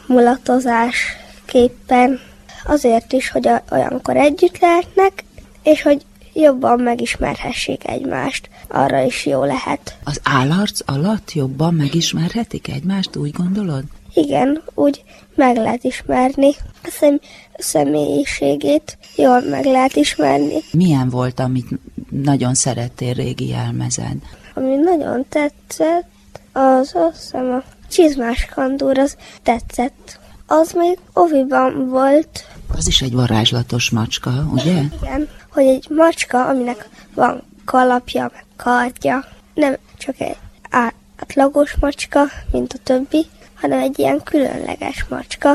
Mulatozás 0.07 1.17
képpen. 1.45 2.21
Azért 2.65 3.13
is, 3.13 3.31
hogy 3.31 3.49
olyankor 3.71 4.17
együtt 4.17 4.59
lehetnek, 4.59 5.25
és 5.63 5.83
hogy 5.83 6.05
jobban 6.35 6.81
megismerhessék 6.81 7.89
egymást. 7.89 8.49
Arra 8.69 9.03
is 9.03 9.27
jó 9.27 9.45
lehet. 9.45 9.99
Az 10.05 10.21
állarc 10.23 10.81
alatt 10.87 11.33
jobban 11.33 11.75
megismerhetik 11.75 12.69
egymást, 12.69 13.17
úgy 13.17 13.33
gondolod? 13.33 13.83
Igen, 14.15 14.63
úgy 14.75 15.05
meg 15.35 15.57
lehet 15.57 15.85
ismerni. 15.85 16.51
A 16.83 16.89
szem, 16.91 17.21
személyiségét 17.59 18.99
jól 19.17 19.41
meg 19.41 19.65
lehet 19.65 19.97
ismerni. 19.97 20.55
Milyen 20.73 21.09
volt, 21.09 21.41
amit 21.41 21.69
nagyon 22.11 22.55
szerettél 22.55 23.13
régi 23.13 23.49
jelmezen? 23.49 24.23
Ami 24.55 24.75
nagyon 24.75 25.25
tetszett, 25.29 26.41
az 26.53 26.93
azt 26.95 27.21
hiszem 27.21 27.53
a 27.53 27.63
csizmás 27.91 28.45
kandúr, 28.55 28.99
az 28.99 29.17
tetszett. 29.43 30.21
Az 30.47 30.73
még 30.73 30.99
oviban 31.13 31.89
volt. 31.89 32.47
Az 32.77 32.87
is 32.87 33.03
egy 33.03 33.13
varázslatos 33.13 33.91
macska, 33.91 34.31
ugye? 34.53 34.81
Igen 35.03 35.29
hogy 35.53 35.67
egy 35.67 35.87
macska, 35.89 36.47
aminek 36.49 36.89
van 37.15 37.43
kalapja, 37.65 38.31
meg 38.33 38.45
kardja, 38.57 39.25
nem 39.55 39.77
csak 39.99 40.21
egy 40.21 40.37
átlagos 40.71 41.77
macska, 41.81 42.21
mint 42.53 42.73
a 42.73 42.79
többi, 42.83 43.27
hanem 43.55 43.79
egy 43.79 43.99
ilyen 43.99 44.23
különleges 44.23 45.05
macska. 45.09 45.51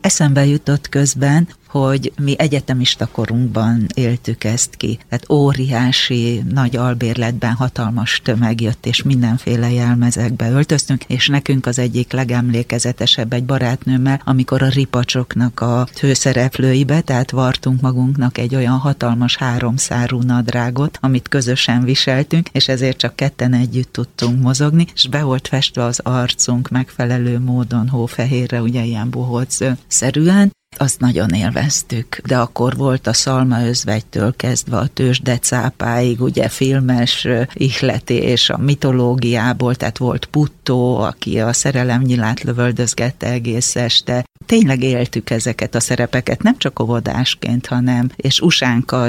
Eszembe 0.00 0.44
jutott 0.44 0.88
közben, 0.88 1.48
hogy 1.66 2.12
mi 2.18 2.34
egyetemista 2.38 3.06
korunkban 3.06 3.86
éltük 3.94 4.44
ezt 4.44 4.76
ki. 4.76 4.98
Tehát 5.08 5.30
óriási, 5.30 6.42
nagy 6.52 6.76
albérletben 6.76 7.52
hatalmas 7.52 8.20
tömeg 8.24 8.60
jött, 8.60 8.86
és 8.86 9.02
mindenféle 9.02 9.70
jelmezekbe 9.70 10.50
öltöztünk, 10.50 11.04
és 11.04 11.28
nekünk 11.28 11.66
az 11.66 11.78
egyik 11.78 12.12
legemlékezetesebb 12.12 13.32
egy 13.32 13.44
barátnőmmel, 13.44 14.20
amikor 14.24 14.62
a 14.62 14.68
ripacsoknak 14.68 15.60
a 15.60 15.88
főszereplőibe, 15.94 17.00
tehát 17.00 17.30
vartunk 17.30 17.80
magunknak 17.80 18.38
egy 18.38 18.54
olyan 18.54 18.78
hatalmas 18.78 19.36
háromszárú 19.36 20.20
nadrágot, 20.20 20.98
amit 21.00 21.28
közösen 21.28 21.84
viseltünk, 21.84 22.48
és 22.52 22.68
ezért 22.68 22.96
csak 22.96 23.16
ketten 23.16 23.52
együtt 23.52 23.92
tudtunk 23.92 24.42
mozogni, 24.42 24.86
és 24.94 25.08
be 25.08 25.22
volt 25.22 25.48
festve 25.48 25.84
az 25.84 26.00
arcunk 26.02 26.68
megfelelő 26.68 27.38
módon 27.38 27.88
hófehérre, 27.88 28.62
ugye 28.62 28.82
ilyen 28.82 29.10
bohóc 29.10 29.58
szerűen, 29.86 30.52
azt 30.78 31.00
nagyon 31.00 31.28
élveztük, 31.28 32.20
de 32.24 32.38
akkor 32.38 32.76
volt 32.76 33.06
a 33.06 33.12
Szalma 33.12 33.66
özvegytől 33.66 34.36
kezdve 34.36 34.76
a 34.76 34.86
tőzsdecápáig, 34.86 36.20
ugye 36.20 36.48
filmes 36.48 37.28
ihletés 37.52 38.50
a 38.50 38.58
mitológiából, 38.58 39.74
tehát 39.74 39.98
volt 39.98 40.24
Puttó, 40.26 40.96
aki 40.96 41.40
a 41.40 41.52
szerelemnyilát 41.52 42.42
lövöldözgette 42.42 43.26
egész 43.26 43.76
este. 43.76 44.24
Tényleg 44.46 44.82
éltük 44.82 45.30
ezeket 45.30 45.74
a 45.74 45.80
szerepeket, 45.80 46.42
nem 46.42 46.58
csak 46.58 46.80
óvodásként, 46.80 47.66
hanem, 47.66 48.10
és 48.16 48.40
Usánka 48.40 49.06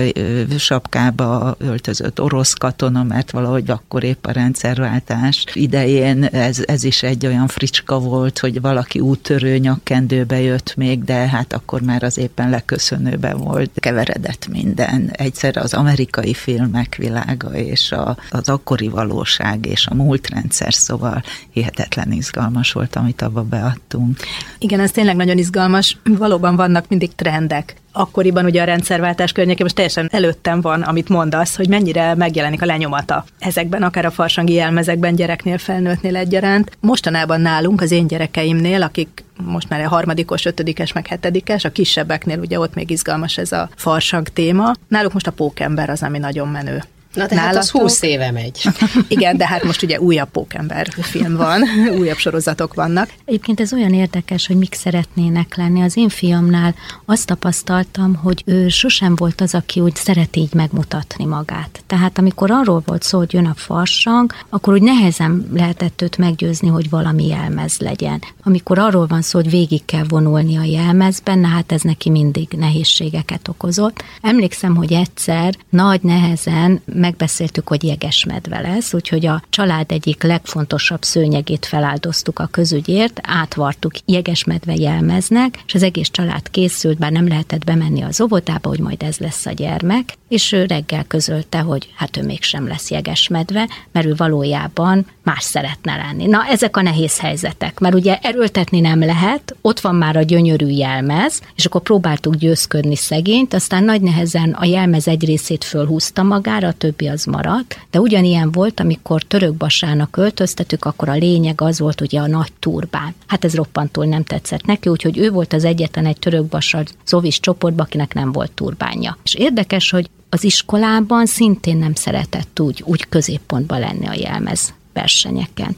sapkába 0.57 1.55
öltözött 1.57 2.21
orosz 2.21 2.53
katona, 2.53 3.03
mert 3.03 3.31
valahogy 3.31 3.69
akkor 3.69 4.03
épp 4.03 4.25
a 4.25 4.31
rendszerváltás 4.31 5.45
idején 5.53 6.23
ez, 6.23 6.63
ez 6.65 6.83
is 6.83 7.03
egy 7.03 7.25
olyan 7.25 7.47
fricska 7.47 7.99
volt, 7.99 8.39
hogy 8.39 8.61
valaki 8.61 8.99
úttörő 8.99 9.57
nyakkendőbe 9.57 10.41
jött 10.41 10.75
még, 10.75 11.03
de 11.03 11.13
hát 11.13 11.53
akkor 11.53 11.81
már 11.81 12.03
az 12.03 12.17
éppen 12.17 12.49
leköszönőben 12.49 13.37
volt, 13.37 13.71
keveredett 13.75 14.47
minden. 14.47 15.09
Egyszer 15.11 15.57
az 15.57 15.73
amerikai 15.73 16.33
filmek 16.33 16.95
világa 16.95 17.53
és 17.53 17.91
a, 17.91 18.17
az 18.29 18.49
akkori 18.49 18.87
valóság 18.87 19.65
és 19.65 19.87
a 19.87 19.93
múltrendszer, 19.93 20.73
szóval 20.73 21.23
hihetetlen 21.49 22.11
izgalmas 22.11 22.71
volt, 22.71 22.95
amit 22.95 23.21
abba 23.21 23.43
beadtunk. 23.43 24.17
Igen, 24.57 24.79
ez 24.79 24.91
tényleg 24.91 25.15
nagyon 25.17 25.37
izgalmas. 25.37 25.97
Valóban 26.03 26.55
vannak 26.55 26.87
mindig 26.87 27.15
trendek 27.15 27.75
akkoriban 27.97 28.45
ugye 28.45 28.61
a 28.61 28.65
rendszerváltás 28.65 29.31
környékén 29.31 29.63
most 29.63 29.75
teljesen 29.75 30.09
előttem 30.11 30.61
van, 30.61 30.81
amit 30.81 31.09
mondasz, 31.09 31.55
hogy 31.55 31.67
mennyire 31.67 32.15
megjelenik 32.15 32.61
a 32.61 32.65
lenyomata 32.65 33.25
ezekben, 33.39 33.83
akár 33.83 34.05
a 34.05 34.11
farsangi 34.11 34.53
jelmezekben, 34.53 35.15
gyereknél, 35.15 35.57
felnőttnél 35.57 36.15
egyaránt. 36.15 36.77
Mostanában 36.79 37.41
nálunk, 37.41 37.81
az 37.81 37.91
én 37.91 38.07
gyerekeimnél, 38.07 38.81
akik 38.81 39.23
most 39.43 39.69
már 39.69 39.81
a 39.81 39.89
harmadikos, 39.89 40.45
ötödikes, 40.45 40.93
meg 40.93 41.07
hetedikes, 41.07 41.65
a 41.65 41.71
kisebbeknél 41.71 42.39
ugye 42.39 42.59
ott 42.59 42.73
még 42.73 42.89
izgalmas 42.89 43.37
ez 43.37 43.51
a 43.51 43.69
farsang 43.75 44.27
téma. 44.27 44.73
Náluk 44.87 45.13
most 45.13 45.27
a 45.27 45.31
pókember 45.31 45.89
az, 45.89 46.03
ami 46.03 46.17
nagyon 46.17 46.47
menő. 46.47 46.83
Na 47.17 47.25
de 47.25 47.39
hát 47.39 47.55
az 47.55 47.69
20 47.69 48.01
éve 48.01 48.31
megy. 48.31 48.61
Igen, 49.07 49.37
de 49.37 49.47
hát 49.47 49.63
most 49.63 49.83
ugye 49.83 49.99
újabb 49.99 50.29
pókember 50.29 50.87
film 51.01 51.35
van, 51.35 51.63
újabb 51.99 52.17
sorozatok 52.17 52.73
vannak. 52.73 53.09
Egyébként 53.25 53.59
ez 53.59 53.73
olyan 53.73 53.93
érdekes, 53.93 54.47
hogy 54.47 54.57
mik 54.57 54.73
szeretnének 54.73 55.55
lenni. 55.55 55.81
Az 55.81 55.97
én 55.97 56.09
fiamnál 56.09 56.75
azt 57.05 57.25
tapasztaltam, 57.25 58.15
hogy 58.15 58.43
ő 58.45 58.67
sosem 58.67 59.15
volt 59.15 59.41
az, 59.41 59.53
aki 59.55 59.79
úgy 59.79 59.95
szeret 59.95 60.35
így 60.35 60.53
megmutatni 60.53 61.25
magát. 61.25 61.83
Tehát 61.87 62.17
amikor 62.17 62.51
arról 62.51 62.81
volt 62.85 63.03
szó, 63.03 63.17
hogy 63.17 63.33
jön 63.33 63.45
a 63.45 63.53
farsang, 63.55 64.33
akkor 64.49 64.73
úgy 64.73 64.81
nehezen 64.81 65.49
lehetett 65.53 66.01
őt 66.01 66.17
meggyőzni, 66.17 66.67
hogy 66.67 66.89
valami 66.89 67.27
jelmez 67.27 67.77
legyen. 67.77 68.21
Amikor 68.43 68.79
arról 68.79 69.05
van 69.07 69.21
szó, 69.21 69.39
hogy 69.39 69.49
végig 69.49 69.85
kell 69.85 70.05
vonulni 70.07 70.57
a 70.57 70.63
jelmezben, 70.63 71.39
na 71.39 71.47
hát 71.47 71.71
ez 71.71 71.81
neki 71.81 72.09
mindig 72.09 72.47
nehézségeket 72.57 73.47
okozott. 73.47 74.03
Emlékszem, 74.21 74.75
hogy 74.75 74.93
egyszer 74.93 75.55
nagy 75.69 76.01
nehezen 76.01 76.81
megbeszéltük, 77.07 77.67
hogy 77.67 77.83
jegesmedve 77.83 78.59
lesz, 78.59 78.93
úgyhogy 78.93 79.25
a 79.25 79.43
család 79.49 79.91
egyik 79.91 80.23
legfontosabb 80.23 81.03
szőnyegét 81.03 81.65
feláldoztuk 81.65 82.39
a 82.39 82.45
közügyért, 82.45 83.19
átvartuk 83.23 83.91
jegesmedve 84.05 84.73
jelmeznek, 84.75 85.63
és 85.67 85.73
az 85.73 85.83
egész 85.83 86.09
család 86.09 86.49
készült, 86.49 86.97
bár 86.97 87.11
nem 87.11 87.27
lehetett 87.27 87.63
bemenni 87.63 88.01
az 88.01 88.21
óvodába, 88.21 88.69
hogy 88.69 88.79
majd 88.79 89.03
ez 89.03 89.17
lesz 89.17 89.45
a 89.45 89.51
gyermek, 89.51 90.13
és 90.27 90.51
ő 90.51 90.65
reggel 90.65 91.03
közölte, 91.03 91.59
hogy 91.59 91.89
hát 91.95 92.17
ő 92.17 92.23
mégsem 92.23 92.67
lesz 92.67 92.91
jegesmedve, 92.91 93.69
mert 93.91 94.05
ő 94.05 94.13
valójában 94.17 95.05
más 95.23 95.43
szeretne 95.43 95.95
lenni. 95.95 96.25
Na, 96.25 96.45
ezek 96.45 96.77
a 96.77 96.81
nehéz 96.81 97.19
helyzetek, 97.19 97.79
mert 97.79 97.95
ugye 97.95 98.17
erőltetni 98.21 98.79
nem 98.79 98.99
lehet, 98.99 99.55
ott 99.61 99.79
van 99.79 99.95
már 99.95 100.17
a 100.17 100.21
gyönyörű 100.21 100.67
jelmez, 100.67 101.41
és 101.55 101.65
akkor 101.65 101.81
próbáltuk 101.81 102.35
győzködni 102.35 102.95
szegényt, 102.95 103.53
aztán 103.53 103.83
nagy 103.83 104.01
nehezen 104.01 104.51
a 104.51 104.65
jelmez 104.65 105.07
egy 105.07 105.25
részét 105.25 105.63
fölhúzta 105.63 106.23
magára, 106.23 106.67
a 106.67 106.73
többi 106.97 107.11
az 107.11 107.25
maradt, 107.25 107.79
de 107.91 107.99
ugyanilyen 107.99 108.51
volt, 108.51 108.79
amikor 108.79 109.21
Törökbasának 109.21 110.11
költöztetük, 110.11 110.85
akkor 110.85 111.09
a 111.09 111.13
lényeg 111.13 111.61
az 111.61 111.79
volt 111.79 112.01
ugye 112.01 112.19
a 112.19 112.27
nagy 112.27 112.51
turbán. 112.59 113.13
Hát 113.27 113.43
ez 113.43 113.55
roppantul 113.55 114.05
nem 114.05 114.23
tetszett 114.23 114.65
neki, 114.65 114.89
úgyhogy 114.89 115.17
ő 115.17 115.31
volt 115.31 115.53
az 115.53 115.63
egyetlen 115.63 116.05
egy 116.05 116.19
törökbasa 116.19 116.83
Zovis 117.05 117.39
csoportban, 117.39 117.85
akinek 117.85 118.13
nem 118.13 118.31
volt 118.31 118.51
turbánja. 118.51 119.17
És 119.23 119.33
érdekes, 119.33 119.89
hogy 119.89 120.09
az 120.29 120.43
iskolában 120.43 121.25
szintén 121.25 121.77
nem 121.77 121.93
szeretett 121.93 122.59
úgy, 122.59 122.83
úgy 122.85 123.09
középpontba 123.09 123.77
lenni 123.77 124.07
a 124.07 124.13
jelmez 124.13 124.73
versenyeken. 124.93 125.75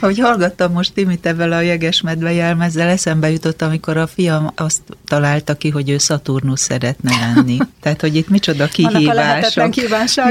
Ahogy 0.00 0.18
hallgattam 0.18 0.72
most 0.72 0.92
Timit 0.92 1.26
ebben 1.26 1.52
a 1.52 1.60
jegesmedve 1.60 2.32
jelmezzel, 2.32 2.88
eszembe 2.88 3.30
jutott, 3.30 3.62
amikor 3.62 3.96
a 3.96 4.06
fiam 4.06 4.52
azt 4.54 4.80
találta 5.04 5.54
ki, 5.54 5.68
hogy 5.68 5.90
ő 5.90 5.98
Szaturnusz 5.98 6.60
szeretne 6.60 7.10
lenni. 7.34 7.58
Tehát, 7.82 8.00
hogy 8.00 8.16
itt 8.16 8.28
micsoda 8.28 8.66
kihívások. 8.66 9.76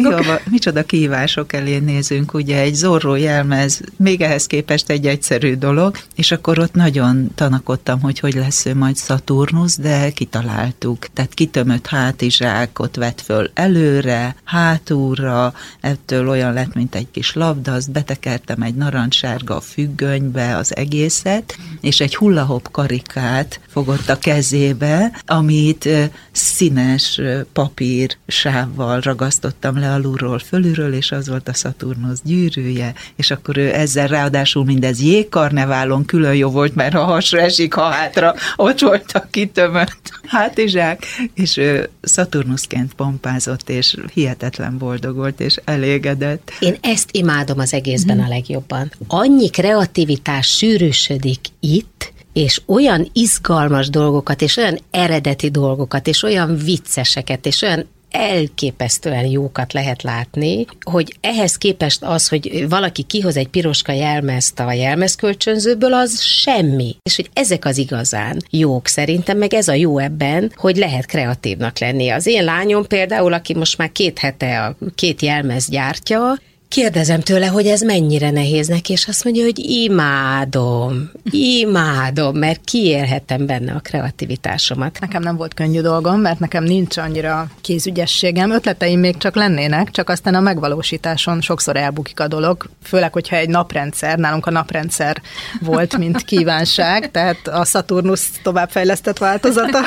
Jó, 0.02 0.18
micsoda 0.50 0.84
kihívások 0.84 1.54
elé 1.54 1.78
nézünk, 1.78 2.34
ugye 2.34 2.60
egy 2.60 2.74
zorró 2.74 3.16
jelmez, 3.16 3.82
még 3.98 4.22
ehhez 4.22 4.48
képest 4.48 4.90
egy 4.90 5.08
egyszerű 5.08 5.56
dolog, 5.56 5.98
és 6.16 6.32
akkor 6.32 6.60
ott 6.60 6.74
nagyon 6.74 7.32
tanakodtam, 7.36 8.02
hogy 8.02 8.20
hogy 8.20 8.34
lesz 8.34 8.66
ő 8.66 8.76
majd 8.76 8.96
Szaturnusz, 8.96 9.78
de 9.80 10.10
kitaláltuk. 10.12 11.08
Tehát 11.14 11.34
kitömött 11.34 11.88
hátizsákot 11.88 12.96
vett 12.96 13.22
föl 13.22 13.50
előre, 13.54 14.36
hátulra, 14.44 15.54
ettől 15.82 16.30
olyan 16.30 16.54
lett, 16.54 16.74
mint 16.74 16.96
egy 16.96 17.08
kis 17.12 17.34
labda, 17.34 17.74
azt 17.74 17.92
betekertem 17.92 18.62
egy 18.62 18.76
narancssárga 18.76 19.59
függönybe 19.60 20.56
az 20.56 20.76
egészet, 20.76 21.58
és 21.82 22.00
egy 22.00 22.16
hullahop 22.16 22.72
karikát 22.72 23.60
fogott 23.68 24.10
a 24.10 24.20
kezébe, 24.20 25.22
amit 25.26 25.90
színes 26.32 27.22
papír 27.54 28.18
sávval 28.28 29.00
ragasztottam 29.00 29.80
le 29.80 29.92
alulról 29.92 30.40
fölülről, 30.40 30.94
és 30.94 31.12
az 31.12 31.30
volt 31.30 31.48
a 31.48 31.54
Szaturnusz 31.54 32.22
gyűrűje, 32.24 32.94
és 33.16 33.32
akkor 33.32 33.58
ő 33.58 33.74
ezzel 33.74 34.08
ráadásul 34.08 34.66
mindez 34.66 35.02
jégkarneválon 35.02 36.06
külön 36.06 36.36
jó 36.36 36.50
volt, 36.50 36.76
mert 36.76 36.94
ha 36.94 37.04
hasra 37.04 37.40
esik, 37.40 37.74
ha 37.74 37.90
hátra, 37.90 38.36
ott 38.56 38.80
volt 38.80 39.12
a 39.14 39.28
kitömött 39.32 40.20
hátizsák, 40.28 41.06
és 41.34 41.58
ő 41.58 41.90
Szaturnuszként 42.02 42.94
pompázott, 42.94 43.70
és 43.70 43.96
hihetetlen 44.14 44.78
boldog 44.78 45.16
volt, 45.16 45.40
és 45.40 45.60
elégedett. 45.66 46.52
Én 46.60 46.78
ezt 46.82 47.10
imádom 47.12 47.60
az 47.60 47.74
egészben 47.74 48.20
a 48.20 48.28
legjobban. 48.28 48.92
Annyi 49.08 49.49
kreativitás 49.50 50.48
sűrűsödik 50.48 51.40
itt, 51.60 52.14
és 52.34 52.62
olyan 52.66 53.10
izgalmas 53.14 53.90
dolgokat, 53.90 54.42
és 54.42 54.58
olyan 54.58 54.80
eredeti 54.92 55.50
dolgokat, 55.50 56.08
és 56.08 56.24
olyan 56.24 56.58
vicceseket, 56.58 57.46
és 57.46 57.62
olyan 57.62 57.88
elképesztően 58.12 59.26
jókat 59.26 59.74
lehet 59.74 60.04
látni, 60.04 60.66
hogy 60.82 61.18
ehhez 61.22 61.58
képest 61.58 62.04
az, 62.04 62.28
hogy 62.28 62.66
valaki 62.70 63.02
kihoz 63.04 63.38
egy 63.38 63.48
piroska 63.48 63.92
jelmezt 63.92 64.60
a 64.60 64.74
jelmezkölcsönzőből, 64.74 65.94
az 65.94 66.22
semmi. 66.22 66.96
És 67.04 67.16
hogy 67.16 67.30
ezek 67.34 67.66
az 67.66 67.78
igazán 67.78 68.42
jók 68.50 68.88
szerintem, 68.88 69.38
meg 69.38 69.54
ez 69.54 69.68
a 69.68 69.74
jó 69.74 69.98
ebben, 69.98 70.52
hogy 70.56 70.78
lehet 70.78 71.06
kreatívnak 71.06 71.80
lenni. 71.80 72.10
Az 72.10 72.26
én 72.26 72.44
lányom 72.44 72.88
például, 72.88 73.34
aki 73.34 73.56
most 73.56 73.78
már 73.78 73.92
két 73.92 74.20
hete 74.20 74.64
a 74.66 74.76
két 74.96 75.22
jelmez 75.22 75.70
gyártja, 75.70 76.38
Kérdezem 76.70 77.20
tőle, 77.20 77.46
hogy 77.46 77.68
ez 77.68 77.82
mennyire 77.82 78.32
nehéz 78.32 78.68
neki, 78.68 78.92
és 78.92 79.08
azt 79.08 79.24
mondja, 79.24 79.44
hogy 79.44 79.60
imádom, 79.60 81.12
imádom, 81.32 82.38
mert 82.38 82.62
kiélhetem 82.64 83.46
benne 83.46 83.74
a 83.74 83.80
kreativitásomat. 83.80 84.98
Nekem 85.00 85.22
nem 85.22 85.36
volt 85.36 85.54
könnyű 85.54 85.82
dolgom, 85.82 86.20
mert 86.20 86.40
nekem 86.40 86.64
nincs 86.64 86.98
annyira 86.98 87.48
kézügyességem, 87.62 88.52
ötleteim 88.52 89.00
még 89.00 89.18
csak 89.18 89.36
lennének, 89.36 89.92
csak 89.92 90.10
aztán 90.10 90.36
a 90.36 90.40
megvalósításon 90.40 91.42
sokszor 91.42 91.78
elbukik 91.78 92.20
a 92.20 92.28
dolog, 92.28 92.70
főleg, 92.84 93.14
hogyha 93.14 93.36
egy 93.36 93.50
naprendszer, 93.50 94.18
nálunk 94.18 94.46
a 94.46 94.52
naprendszer 94.52 95.22
volt, 95.62 95.98
mint 95.98 96.24
kívánság, 96.24 97.12
tehát 97.12 97.48
a 97.48 97.66
Saturnus 97.66 98.22
továbbfejlesztett 98.44 99.18
változata. 99.18 99.80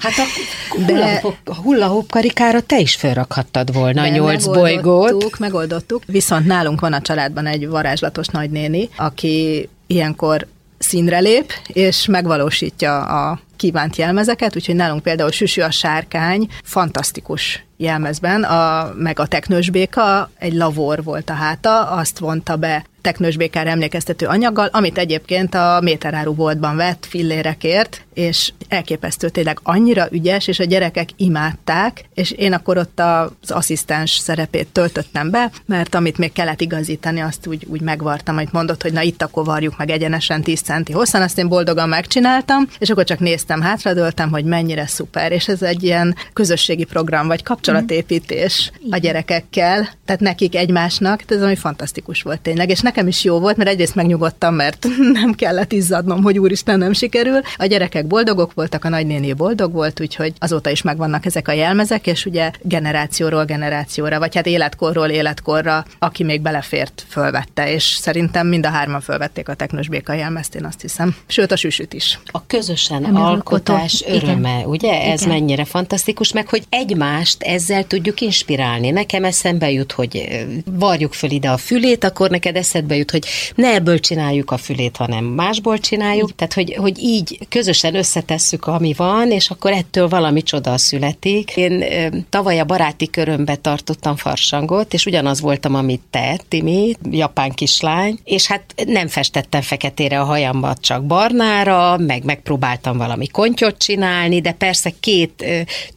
Hát 0.00 0.18
a, 0.18 0.80
De... 0.86 1.22
a 1.44 1.54
hullahop 1.54 2.10
karikára 2.10 2.60
te 2.60 2.78
is 2.78 2.94
felrakhattad 2.94 3.72
volna 3.72 4.02
a 4.02 4.08
nyolc 4.08 4.44
bolygót. 4.44 5.38
Megoldottuk, 5.38 6.02
Viszont 6.12 6.46
nálunk 6.46 6.80
van 6.80 6.92
a 6.92 7.00
családban 7.00 7.46
egy 7.46 7.68
varázslatos 7.68 8.26
nagynéni, 8.26 8.88
aki 8.96 9.68
ilyenkor 9.86 10.46
színre 10.78 11.18
lép, 11.18 11.52
és 11.66 12.06
megvalósítja 12.06 13.02
a 13.04 13.40
kívánt 13.56 13.96
jelmezeket, 13.96 14.56
úgyhogy 14.56 14.74
nálunk 14.74 15.02
például 15.02 15.30
Süsű 15.30 15.60
a 15.60 15.70
sárkány 15.70 16.48
fantasztikus 16.62 17.64
jelmezben, 17.76 18.42
a, 18.42 18.92
meg 18.96 19.18
a 19.18 19.26
teknős 19.26 19.70
béka, 19.70 20.30
egy 20.38 20.52
lavor 20.52 21.02
volt 21.02 21.30
a 21.30 21.32
háta, 21.32 21.90
azt 21.90 22.18
vonta 22.18 22.56
be 22.56 22.84
teknősbékára 23.00 23.70
emlékeztető 23.70 24.26
anyaggal, 24.26 24.68
amit 24.72 24.98
egyébként 24.98 25.54
a 25.54 25.80
méteráru 25.82 26.32
boltban 26.32 26.76
vett 26.76 27.06
fillérekért, 27.08 28.04
és 28.14 28.52
elképesztő 28.68 29.28
tényleg 29.28 29.58
annyira 29.62 30.08
ügyes, 30.10 30.46
és 30.46 30.58
a 30.58 30.64
gyerekek 30.64 31.08
imádták, 31.16 32.04
és 32.14 32.30
én 32.30 32.52
akkor 32.52 32.78
ott 32.78 33.00
az 33.00 33.50
asszisztens 33.50 34.10
szerepét 34.10 34.68
töltöttem 34.72 35.30
be, 35.30 35.50
mert 35.66 35.94
amit 35.94 36.18
még 36.18 36.32
kellett 36.32 36.60
igazítani, 36.60 37.20
azt 37.20 37.46
úgy, 37.46 37.66
úgy 37.68 37.80
megvartam, 37.80 38.36
amit 38.36 38.52
mondott, 38.52 38.82
hogy 38.82 38.92
na 38.92 39.02
itt 39.02 39.22
akkor 39.22 39.44
varjuk 39.44 39.76
meg 39.76 39.90
egyenesen 39.90 40.42
10 40.42 40.60
centi 40.60 40.92
hosszan, 40.92 41.22
azt 41.22 41.38
én 41.38 41.48
boldogan 41.48 41.88
megcsináltam, 41.88 42.68
és 42.78 42.90
akkor 42.90 43.04
csak 43.04 43.18
néztem, 43.18 43.60
hátradőltem, 43.60 44.30
hogy 44.30 44.44
mennyire 44.44 44.86
szuper, 44.86 45.32
és 45.32 45.48
ez 45.48 45.62
egy 45.62 45.82
ilyen 45.82 46.16
közösségi 46.32 46.84
program, 46.84 47.26
vagy 47.26 47.42
kapcsolatépítés 47.42 48.72
a 48.90 48.96
gyerekekkel, 48.96 49.88
tehát 50.04 50.20
nekik 50.20 50.56
egymásnak, 50.56 51.22
ez 51.26 51.42
ami 51.42 51.56
fantasztikus 51.56 52.22
volt 52.22 52.40
tényleg, 52.40 52.70
és 52.70 52.80
nekem 52.80 53.06
is 53.06 53.24
jó 53.24 53.38
volt, 53.38 53.56
mert 53.56 53.70
egyrészt 53.70 53.94
megnyugodtam, 53.94 54.54
mert 54.54 54.86
nem 55.22 55.32
kellett 55.32 55.72
izzadnom, 55.72 56.22
hogy 56.22 56.38
úristen 56.38 56.78
nem 56.78 56.92
sikerül. 56.92 57.40
A 57.56 57.66
gyerekek 57.66 58.01
boldogok 58.06 58.54
voltak, 58.54 58.84
a 58.84 58.88
nagynéni 58.88 59.32
boldog 59.32 59.72
volt, 59.72 60.00
úgyhogy 60.00 60.32
azóta 60.38 60.70
is 60.70 60.82
megvannak 60.82 61.26
ezek 61.26 61.48
a 61.48 61.52
jelmezek, 61.52 62.06
és 62.06 62.26
ugye 62.26 62.50
generációról 62.62 63.44
generációra, 63.44 64.18
vagy 64.18 64.34
hát 64.34 64.46
életkorról 64.46 65.08
életkorra, 65.08 65.84
aki 65.98 66.24
még 66.24 66.40
belefért, 66.40 67.06
fölvette, 67.08 67.72
és 67.72 67.84
szerintem 67.84 68.46
mind 68.46 68.66
a 68.66 68.68
hárman 68.68 69.00
fölvették 69.00 69.48
a 69.48 69.54
teknős 69.54 69.88
béka 69.88 70.12
jelmezt, 70.12 70.54
én 70.54 70.64
azt 70.64 70.80
hiszem. 70.80 71.16
Sőt, 71.26 71.52
a 71.52 71.56
süsüt 71.56 71.92
is. 71.92 72.18
A 72.26 72.46
közösen 72.46 73.04
Ami 73.04 73.20
alkotás 73.20 74.00
alkotó. 74.00 74.26
öröme, 74.26 74.56
Igen. 74.56 74.68
ugye? 74.68 75.02
Ez 75.02 75.22
Igen. 75.22 75.34
mennyire 75.34 75.64
fantasztikus, 75.64 76.32
meg 76.32 76.48
hogy 76.48 76.62
egymást 76.68 77.42
ezzel 77.42 77.86
tudjuk 77.86 78.20
inspirálni. 78.20 78.90
Nekem 78.90 79.24
eszembe 79.24 79.70
jut, 79.70 79.92
hogy 79.92 80.44
varjuk 80.64 81.12
föl 81.14 81.30
ide 81.30 81.50
a 81.50 81.56
fülét, 81.56 82.04
akkor 82.04 82.30
neked 82.30 82.56
eszedbe 82.56 82.80
eszedbe 82.82 82.96
jut, 82.96 83.10
hogy 83.10 83.24
ne 83.54 83.74
ebből 83.74 83.98
csináljuk 83.98 84.50
a 84.50 84.56
fülét, 84.56 84.96
hanem 84.96 85.24
másból 85.24 85.78
csináljuk. 85.78 86.34
Tehát, 86.34 86.52
hogy, 86.52 86.74
hogy 86.74 86.98
így 86.98 87.38
közösen 87.48 87.91
összetesszük, 87.94 88.66
ami 88.66 88.92
van, 88.96 89.30
és 89.30 89.50
akkor 89.50 89.72
ettől 89.72 90.08
valami 90.08 90.42
csoda 90.42 90.78
születik. 90.78 91.56
Én 91.56 91.84
tavaly 92.30 92.58
a 92.58 92.64
baráti 92.64 93.10
körömbe 93.10 93.56
tartottam 93.56 94.16
farsangot, 94.16 94.94
és 94.94 95.06
ugyanaz 95.06 95.40
voltam, 95.40 95.74
amit 95.74 96.02
te, 96.10 96.38
Timi, 96.48 96.96
japán 97.10 97.50
kislány, 97.50 98.18
és 98.24 98.46
hát 98.46 98.62
nem 98.86 99.08
festettem 99.08 99.60
feketére 99.60 100.20
a 100.20 100.24
hajambat, 100.24 100.80
csak 100.80 101.04
barnára, 101.04 101.96
meg 101.96 102.24
megpróbáltam 102.24 102.96
valami 102.96 103.26
kontyot 103.26 103.78
csinálni, 103.78 104.40
de 104.40 104.52
persze 104.52 104.92
két 105.00 105.44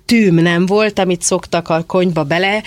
tűm 0.05 0.35
nem 0.35 0.65
volt, 0.65 0.99
amit 0.99 1.21
szoktak 1.21 1.69
a 1.69 1.83
konyba 1.87 2.23
bele 2.23 2.63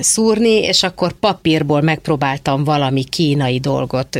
szúrni, 0.00 0.62
és 0.62 0.82
akkor 0.82 1.12
papírból 1.12 1.80
megpróbáltam 1.80 2.64
valami 2.64 3.04
kínai 3.04 3.58
dolgot 3.58 4.18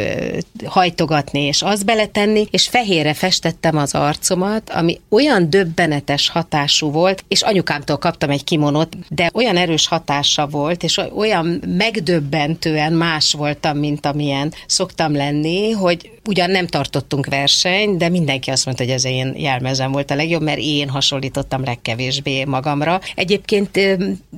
hajtogatni, 0.65 1.41
és 1.41 1.63
azt 1.63 1.85
beletenni, 1.85 2.47
és 2.51 2.69
fehérre 2.69 3.15
festettem 3.15 3.77
az 3.77 3.95
arcomat, 3.95 4.71
ami 4.71 5.01
olyan 5.09 5.51
döbbenetes 5.51 6.29
hatású 6.29 6.91
volt, 6.91 7.25
és 7.29 7.43
anyukámtól 7.43 7.97
kaptam 7.97 8.31
egy 8.31 8.45
kimonot, 8.45 8.97
de 9.09 9.31
olyan 9.35 9.57
erős 9.57 9.87
hatása 9.89 10.47
volt, 10.47 10.83
és 10.83 11.01
olyan 11.17 11.63
megdöbbentően 11.67 12.93
más 12.93 13.33
voltam, 13.33 13.79
mint 13.79 14.07
amilyen 14.07 14.53
szoktam 14.67 15.15
lenni, 15.15 15.71
hogy 15.71 16.11
ugyan 16.27 16.51
nem 16.51 16.67
tartottunk 16.67 17.27
versenyt, 17.27 17.97
de 17.97 18.09
mindenki 18.09 18.51
azt 18.51 18.65
mondta, 18.65 18.85
hogy 18.85 18.93
az 18.93 19.05
én 19.05 19.35
jelmezem 19.37 19.93
volt 19.93 20.11
a 20.11 20.15
legjobb, 20.15 20.43
mert 20.43 20.59
én 20.59 20.89
hasonlítottam 20.89 21.65
legkevésbé 21.65 22.45
magamra. 22.62 23.01
Egyébként 23.14 23.81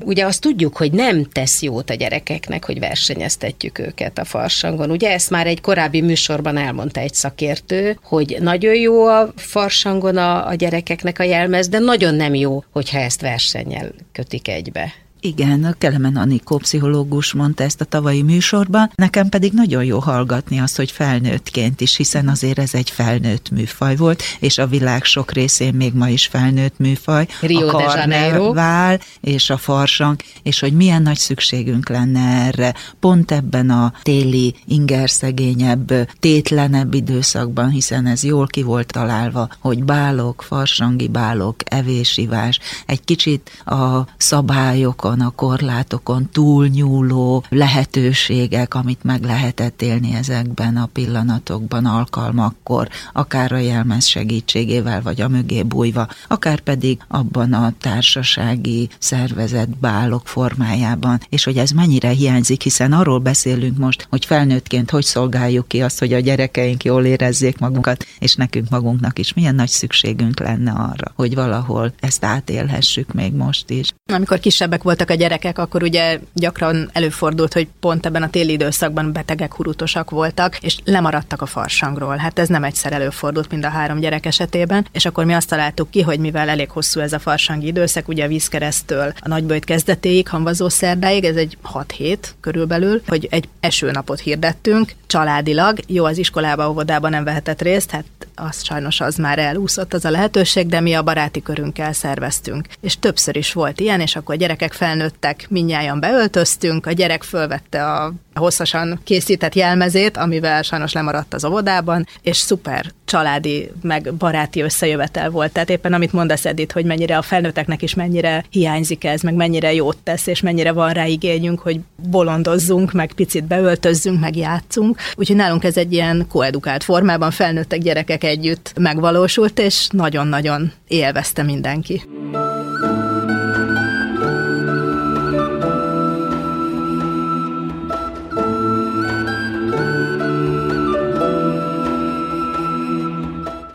ugye 0.04 0.26
azt 0.26 0.40
tudjuk, 0.40 0.76
hogy 0.76 0.92
nem 0.92 1.24
tesz 1.24 1.62
jót 1.62 1.90
a 1.90 1.94
gyerekeknek, 1.94 2.64
hogy 2.64 2.78
versenyeztetjük 2.78 3.78
őket 3.78 4.18
a 4.18 4.24
farsangon. 4.24 4.90
Ugye 4.90 5.10
ezt 5.10 5.30
már 5.30 5.46
egy 5.46 5.60
korábbi 5.60 6.00
műsorban 6.00 6.56
elmondta 6.56 7.00
egy 7.00 7.14
szakértő, 7.14 7.98
hogy 8.02 8.36
nagyon 8.40 8.74
jó 8.74 9.06
a 9.06 9.32
farsangon 9.36 10.16
a, 10.16 10.48
a 10.48 10.54
gyerekeknek 10.54 11.18
a 11.18 11.22
jelmez, 11.22 11.68
de 11.68 11.78
nagyon 11.78 12.14
nem 12.14 12.34
jó, 12.34 12.64
hogyha 12.70 12.98
ezt 12.98 13.20
versennyel 13.20 13.90
kötik 14.12 14.48
egybe. 14.48 14.92
Igen, 15.26 15.74
Kelemen 15.78 16.16
Anikó 16.16 16.56
pszichológus 16.56 17.32
mondta 17.32 17.62
ezt 17.62 17.80
a 17.80 17.84
tavalyi 17.84 18.22
műsorban, 18.22 18.90
nekem 18.94 19.28
pedig 19.28 19.52
nagyon 19.52 19.84
jó 19.84 19.98
hallgatni 19.98 20.58
azt, 20.58 20.76
hogy 20.76 20.90
felnőttként 20.90 21.80
is, 21.80 21.96
hiszen 21.96 22.28
azért 22.28 22.58
ez 22.58 22.74
egy 22.74 22.90
felnőtt 22.90 23.50
műfaj 23.50 23.96
volt, 23.96 24.22
és 24.40 24.58
a 24.58 24.66
világ 24.66 25.04
sok 25.04 25.32
részén 25.32 25.74
még 25.74 25.94
ma 25.94 26.08
is 26.08 26.26
felnőtt 26.26 26.78
műfaj. 26.78 27.26
Rio 27.40 27.68
a 27.68 27.76
de 27.76 27.94
Janeiro. 27.96 28.52
Vál 28.52 29.00
és 29.20 29.50
a 29.50 29.56
farsang, 29.56 30.16
és 30.42 30.60
hogy 30.60 30.72
milyen 30.72 31.02
nagy 31.02 31.18
szükségünk 31.18 31.88
lenne 31.88 32.44
erre, 32.46 32.74
pont 33.00 33.30
ebben 33.30 33.70
a 33.70 33.92
téli, 34.02 34.54
ingerszegényebb, 34.66 35.92
tétlenebb 36.20 36.94
időszakban, 36.94 37.70
hiszen 37.70 38.06
ez 38.06 38.24
jól 38.24 38.46
ki 38.46 38.62
volt 38.62 38.92
találva, 38.92 39.48
hogy 39.60 39.84
bálok, 39.84 40.42
farsangi 40.42 41.08
bálok, 41.08 41.56
evésivás, 41.64 42.58
egy 42.86 43.04
kicsit 43.04 43.50
a 43.64 44.06
szabályokon, 44.16 45.12
határokon, 45.14 45.20
a 45.20 45.30
korlátokon 45.30 46.28
túlnyúló 46.32 47.44
lehetőségek, 47.48 48.74
amit 48.74 49.02
meg 49.02 49.24
lehetett 49.24 49.82
élni 49.82 50.14
ezekben 50.14 50.76
a 50.76 50.86
pillanatokban, 50.86 51.86
alkalmakkor, 51.86 52.88
akár 53.12 53.52
a 53.52 53.58
jelmez 53.58 54.04
segítségével, 54.06 55.02
vagy 55.02 55.20
a 55.20 55.28
mögé 55.28 55.62
bújva, 55.62 56.08
akár 56.28 56.60
pedig 56.60 57.00
abban 57.08 57.52
a 57.52 57.72
társasági 57.80 58.88
szervezet 58.98 59.78
bálok 59.78 60.28
formájában, 60.28 61.20
és 61.28 61.44
hogy 61.44 61.56
ez 61.56 61.70
mennyire 61.70 62.08
hiányzik, 62.08 62.62
hiszen 62.62 62.92
arról 62.92 63.18
beszélünk 63.18 63.78
most, 63.78 64.06
hogy 64.10 64.24
felnőttként 64.24 64.90
hogy 64.90 65.04
szolgáljuk 65.04 65.68
ki 65.68 65.82
azt, 65.82 65.98
hogy 65.98 66.12
a 66.12 66.20
gyerekeink 66.20 66.84
jól 66.84 67.04
érezzék 67.04 67.58
magunkat, 67.58 68.06
és 68.18 68.34
nekünk 68.34 68.68
magunknak 68.70 69.18
is 69.18 69.34
milyen 69.34 69.54
nagy 69.54 69.68
szükségünk 69.68 70.40
lenne 70.40 70.70
arra, 70.70 71.12
hogy 71.14 71.34
valahol 71.34 71.92
ezt 72.00 72.24
átélhessük 72.24 73.12
még 73.12 73.32
most 73.32 73.70
is. 73.70 73.92
Amikor 74.12 74.38
kisebbek 74.38 74.82
voltak 74.82 75.03
voltak 75.04 75.22
a 75.22 75.28
gyerekek, 75.28 75.58
akkor 75.58 75.82
ugye 75.82 76.18
gyakran 76.32 76.90
előfordult, 76.92 77.52
hogy 77.52 77.68
pont 77.80 78.06
ebben 78.06 78.22
a 78.22 78.30
téli 78.30 78.52
időszakban 78.52 79.12
betegek, 79.12 79.54
hurutosak 79.54 80.10
voltak, 80.10 80.58
és 80.58 80.76
lemaradtak 80.84 81.42
a 81.42 81.46
farsangról. 81.46 82.16
Hát 82.16 82.38
ez 82.38 82.48
nem 82.48 82.64
egyszer 82.64 82.92
előfordult 82.92 83.50
mind 83.50 83.64
a 83.64 83.68
három 83.68 83.98
gyerek 83.98 84.26
esetében, 84.26 84.86
és 84.92 85.04
akkor 85.04 85.24
mi 85.24 85.34
azt 85.34 85.48
találtuk 85.48 85.90
ki, 85.90 86.02
hogy 86.02 86.18
mivel 86.18 86.48
elég 86.48 86.70
hosszú 86.70 87.00
ez 87.00 87.12
a 87.12 87.18
farsangi 87.18 87.66
időszak, 87.66 88.08
ugye 88.08 88.24
a 88.24 88.28
vízkeresztől 88.28 89.12
a 89.20 89.28
nagybőjt 89.28 89.64
kezdetéig, 89.64 90.28
hamvazó 90.28 90.68
szerdáig, 90.68 91.24
ez 91.24 91.36
egy 91.36 91.56
6 91.62 91.92
hét 91.92 92.34
körülbelül, 92.40 93.02
hogy 93.06 93.28
egy 93.30 93.48
esőnapot 93.60 94.20
hirdettünk, 94.20 94.92
családilag, 95.06 95.78
jó, 95.86 96.04
az 96.04 96.18
iskolába, 96.18 96.70
óvodában 96.70 97.10
nem 97.10 97.24
vehetett 97.24 97.62
részt, 97.62 97.90
hát 97.90 98.04
az 98.34 98.64
sajnos 98.64 99.00
az 99.00 99.16
már 99.16 99.38
elúszott 99.38 99.94
az 99.94 100.04
a 100.04 100.10
lehetőség, 100.10 100.66
de 100.66 100.80
mi 100.80 100.94
a 100.94 101.02
baráti 101.02 101.42
körünkkel 101.42 101.92
szerveztünk. 101.92 102.66
És 102.80 102.98
többször 102.98 103.36
is 103.36 103.52
volt 103.52 103.80
ilyen, 103.80 104.00
és 104.00 104.16
akkor 104.16 104.34
a 104.34 104.38
gyerekek 104.38 104.72
felnőttek, 104.94 105.46
minnyáján 105.50 106.00
beöltöztünk, 106.00 106.86
a 106.86 106.92
gyerek 106.92 107.22
fölvette 107.22 107.84
a 107.84 108.12
hosszasan 108.34 109.00
készített 109.04 109.54
jelmezét, 109.54 110.16
amivel 110.16 110.62
sajnos 110.62 110.92
lemaradt 110.92 111.34
az 111.34 111.44
óvodában, 111.44 112.06
és 112.22 112.36
szuper 112.36 112.92
családi, 113.04 113.70
meg 113.82 114.14
baráti 114.14 114.60
összejövetel 114.60 115.30
volt. 115.30 115.52
Tehát 115.52 115.70
éppen 115.70 115.92
amit 115.92 116.12
mondasz 116.12 116.44
Edith, 116.44 116.74
hogy 116.74 116.84
mennyire 116.84 117.16
a 117.16 117.22
felnőtteknek 117.22 117.82
is 117.82 117.94
mennyire 117.94 118.44
hiányzik 118.50 119.04
ez, 119.04 119.20
meg 119.20 119.34
mennyire 119.34 119.74
jót 119.74 119.96
tesz, 120.02 120.26
és 120.26 120.40
mennyire 120.40 120.72
van 120.72 120.92
rá 120.92 121.06
igényünk, 121.06 121.60
hogy 121.60 121.80
bolondozzunk, 122.10 122.92
meg 122.92 123.12
picit 123.12 123.44
beöltözzünk, 123.44 124.20
meg 124.20 124.36
játszunk. 124.36 124.98
Úgyhogy 125.14 125.36
nálunk 125.36 125.64
ez 125.64 125.76
egy 125.76 125.92
ilyen 125.92 126.26
koedukált 126.28 126.84
formában 126.84 127.30
felnőttek 127.30 127.78
gyerekek 127.78 128.24
együtt 128.24 128.72
megvalósult, 128.80 129.58
és 129.58 129.86
nagyon-nagyon 129.90 130.72
élvezte 130.88 131.42
mindenki. 131.42 132.02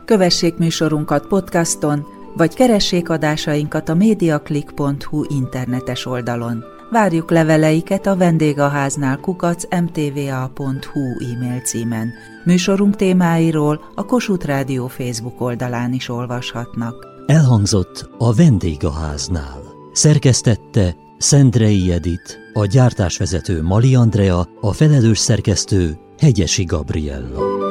Kövessék 0.10 0.58
műsorunkat 0.58 1.28
podcaston, 1.28 2.06
vagy 2.36 2.54
keressék 2.54 3.10
adásainkat 3.10 3.90
a 3.90 3.96
mediaclick.hu 3.96 5.24
internetes 5.28 6.06
oldalon. 6.06 6.64
Várjuk 6.92 7.32
leveleiket 7.32 8.06
a 8.06 8.16
vendégháznál 8.16 9.18
kukac 9.18 9.64
mtva.hu 9.82 11.34
e-mail 11.34 11.60
címen. 11.60 12.12
Műsorunk 12.46 12.96
témáiról 12.96 13.82
a 13.96 14.06
Kossuth 14.06 14.46
Rádió 14.46 14.88
Facebook 14.88 15.42
oldalán 15.42 15.94
is 15.94 16.10
olvashatnak. 16.10 17.08
Elhangzott 17.26 18.10
a 18.18 18.34
vendégháznál. 18.34 19.62
Szerkesztette 19.94 20.96
Szendrei 21.18 21.92
Edit, 21.92 22.40
a 22.54 22.66
gyártásvezető 22.66 23.62
Mali 23.62 23.96
Andrea, 23.96 24.48
a 24.62 24.74
felelős 24.74 25.18
szerkesztő 25.18 25.98
Hegyesi 26.18 26.64
Gabriella. 26.64 27.69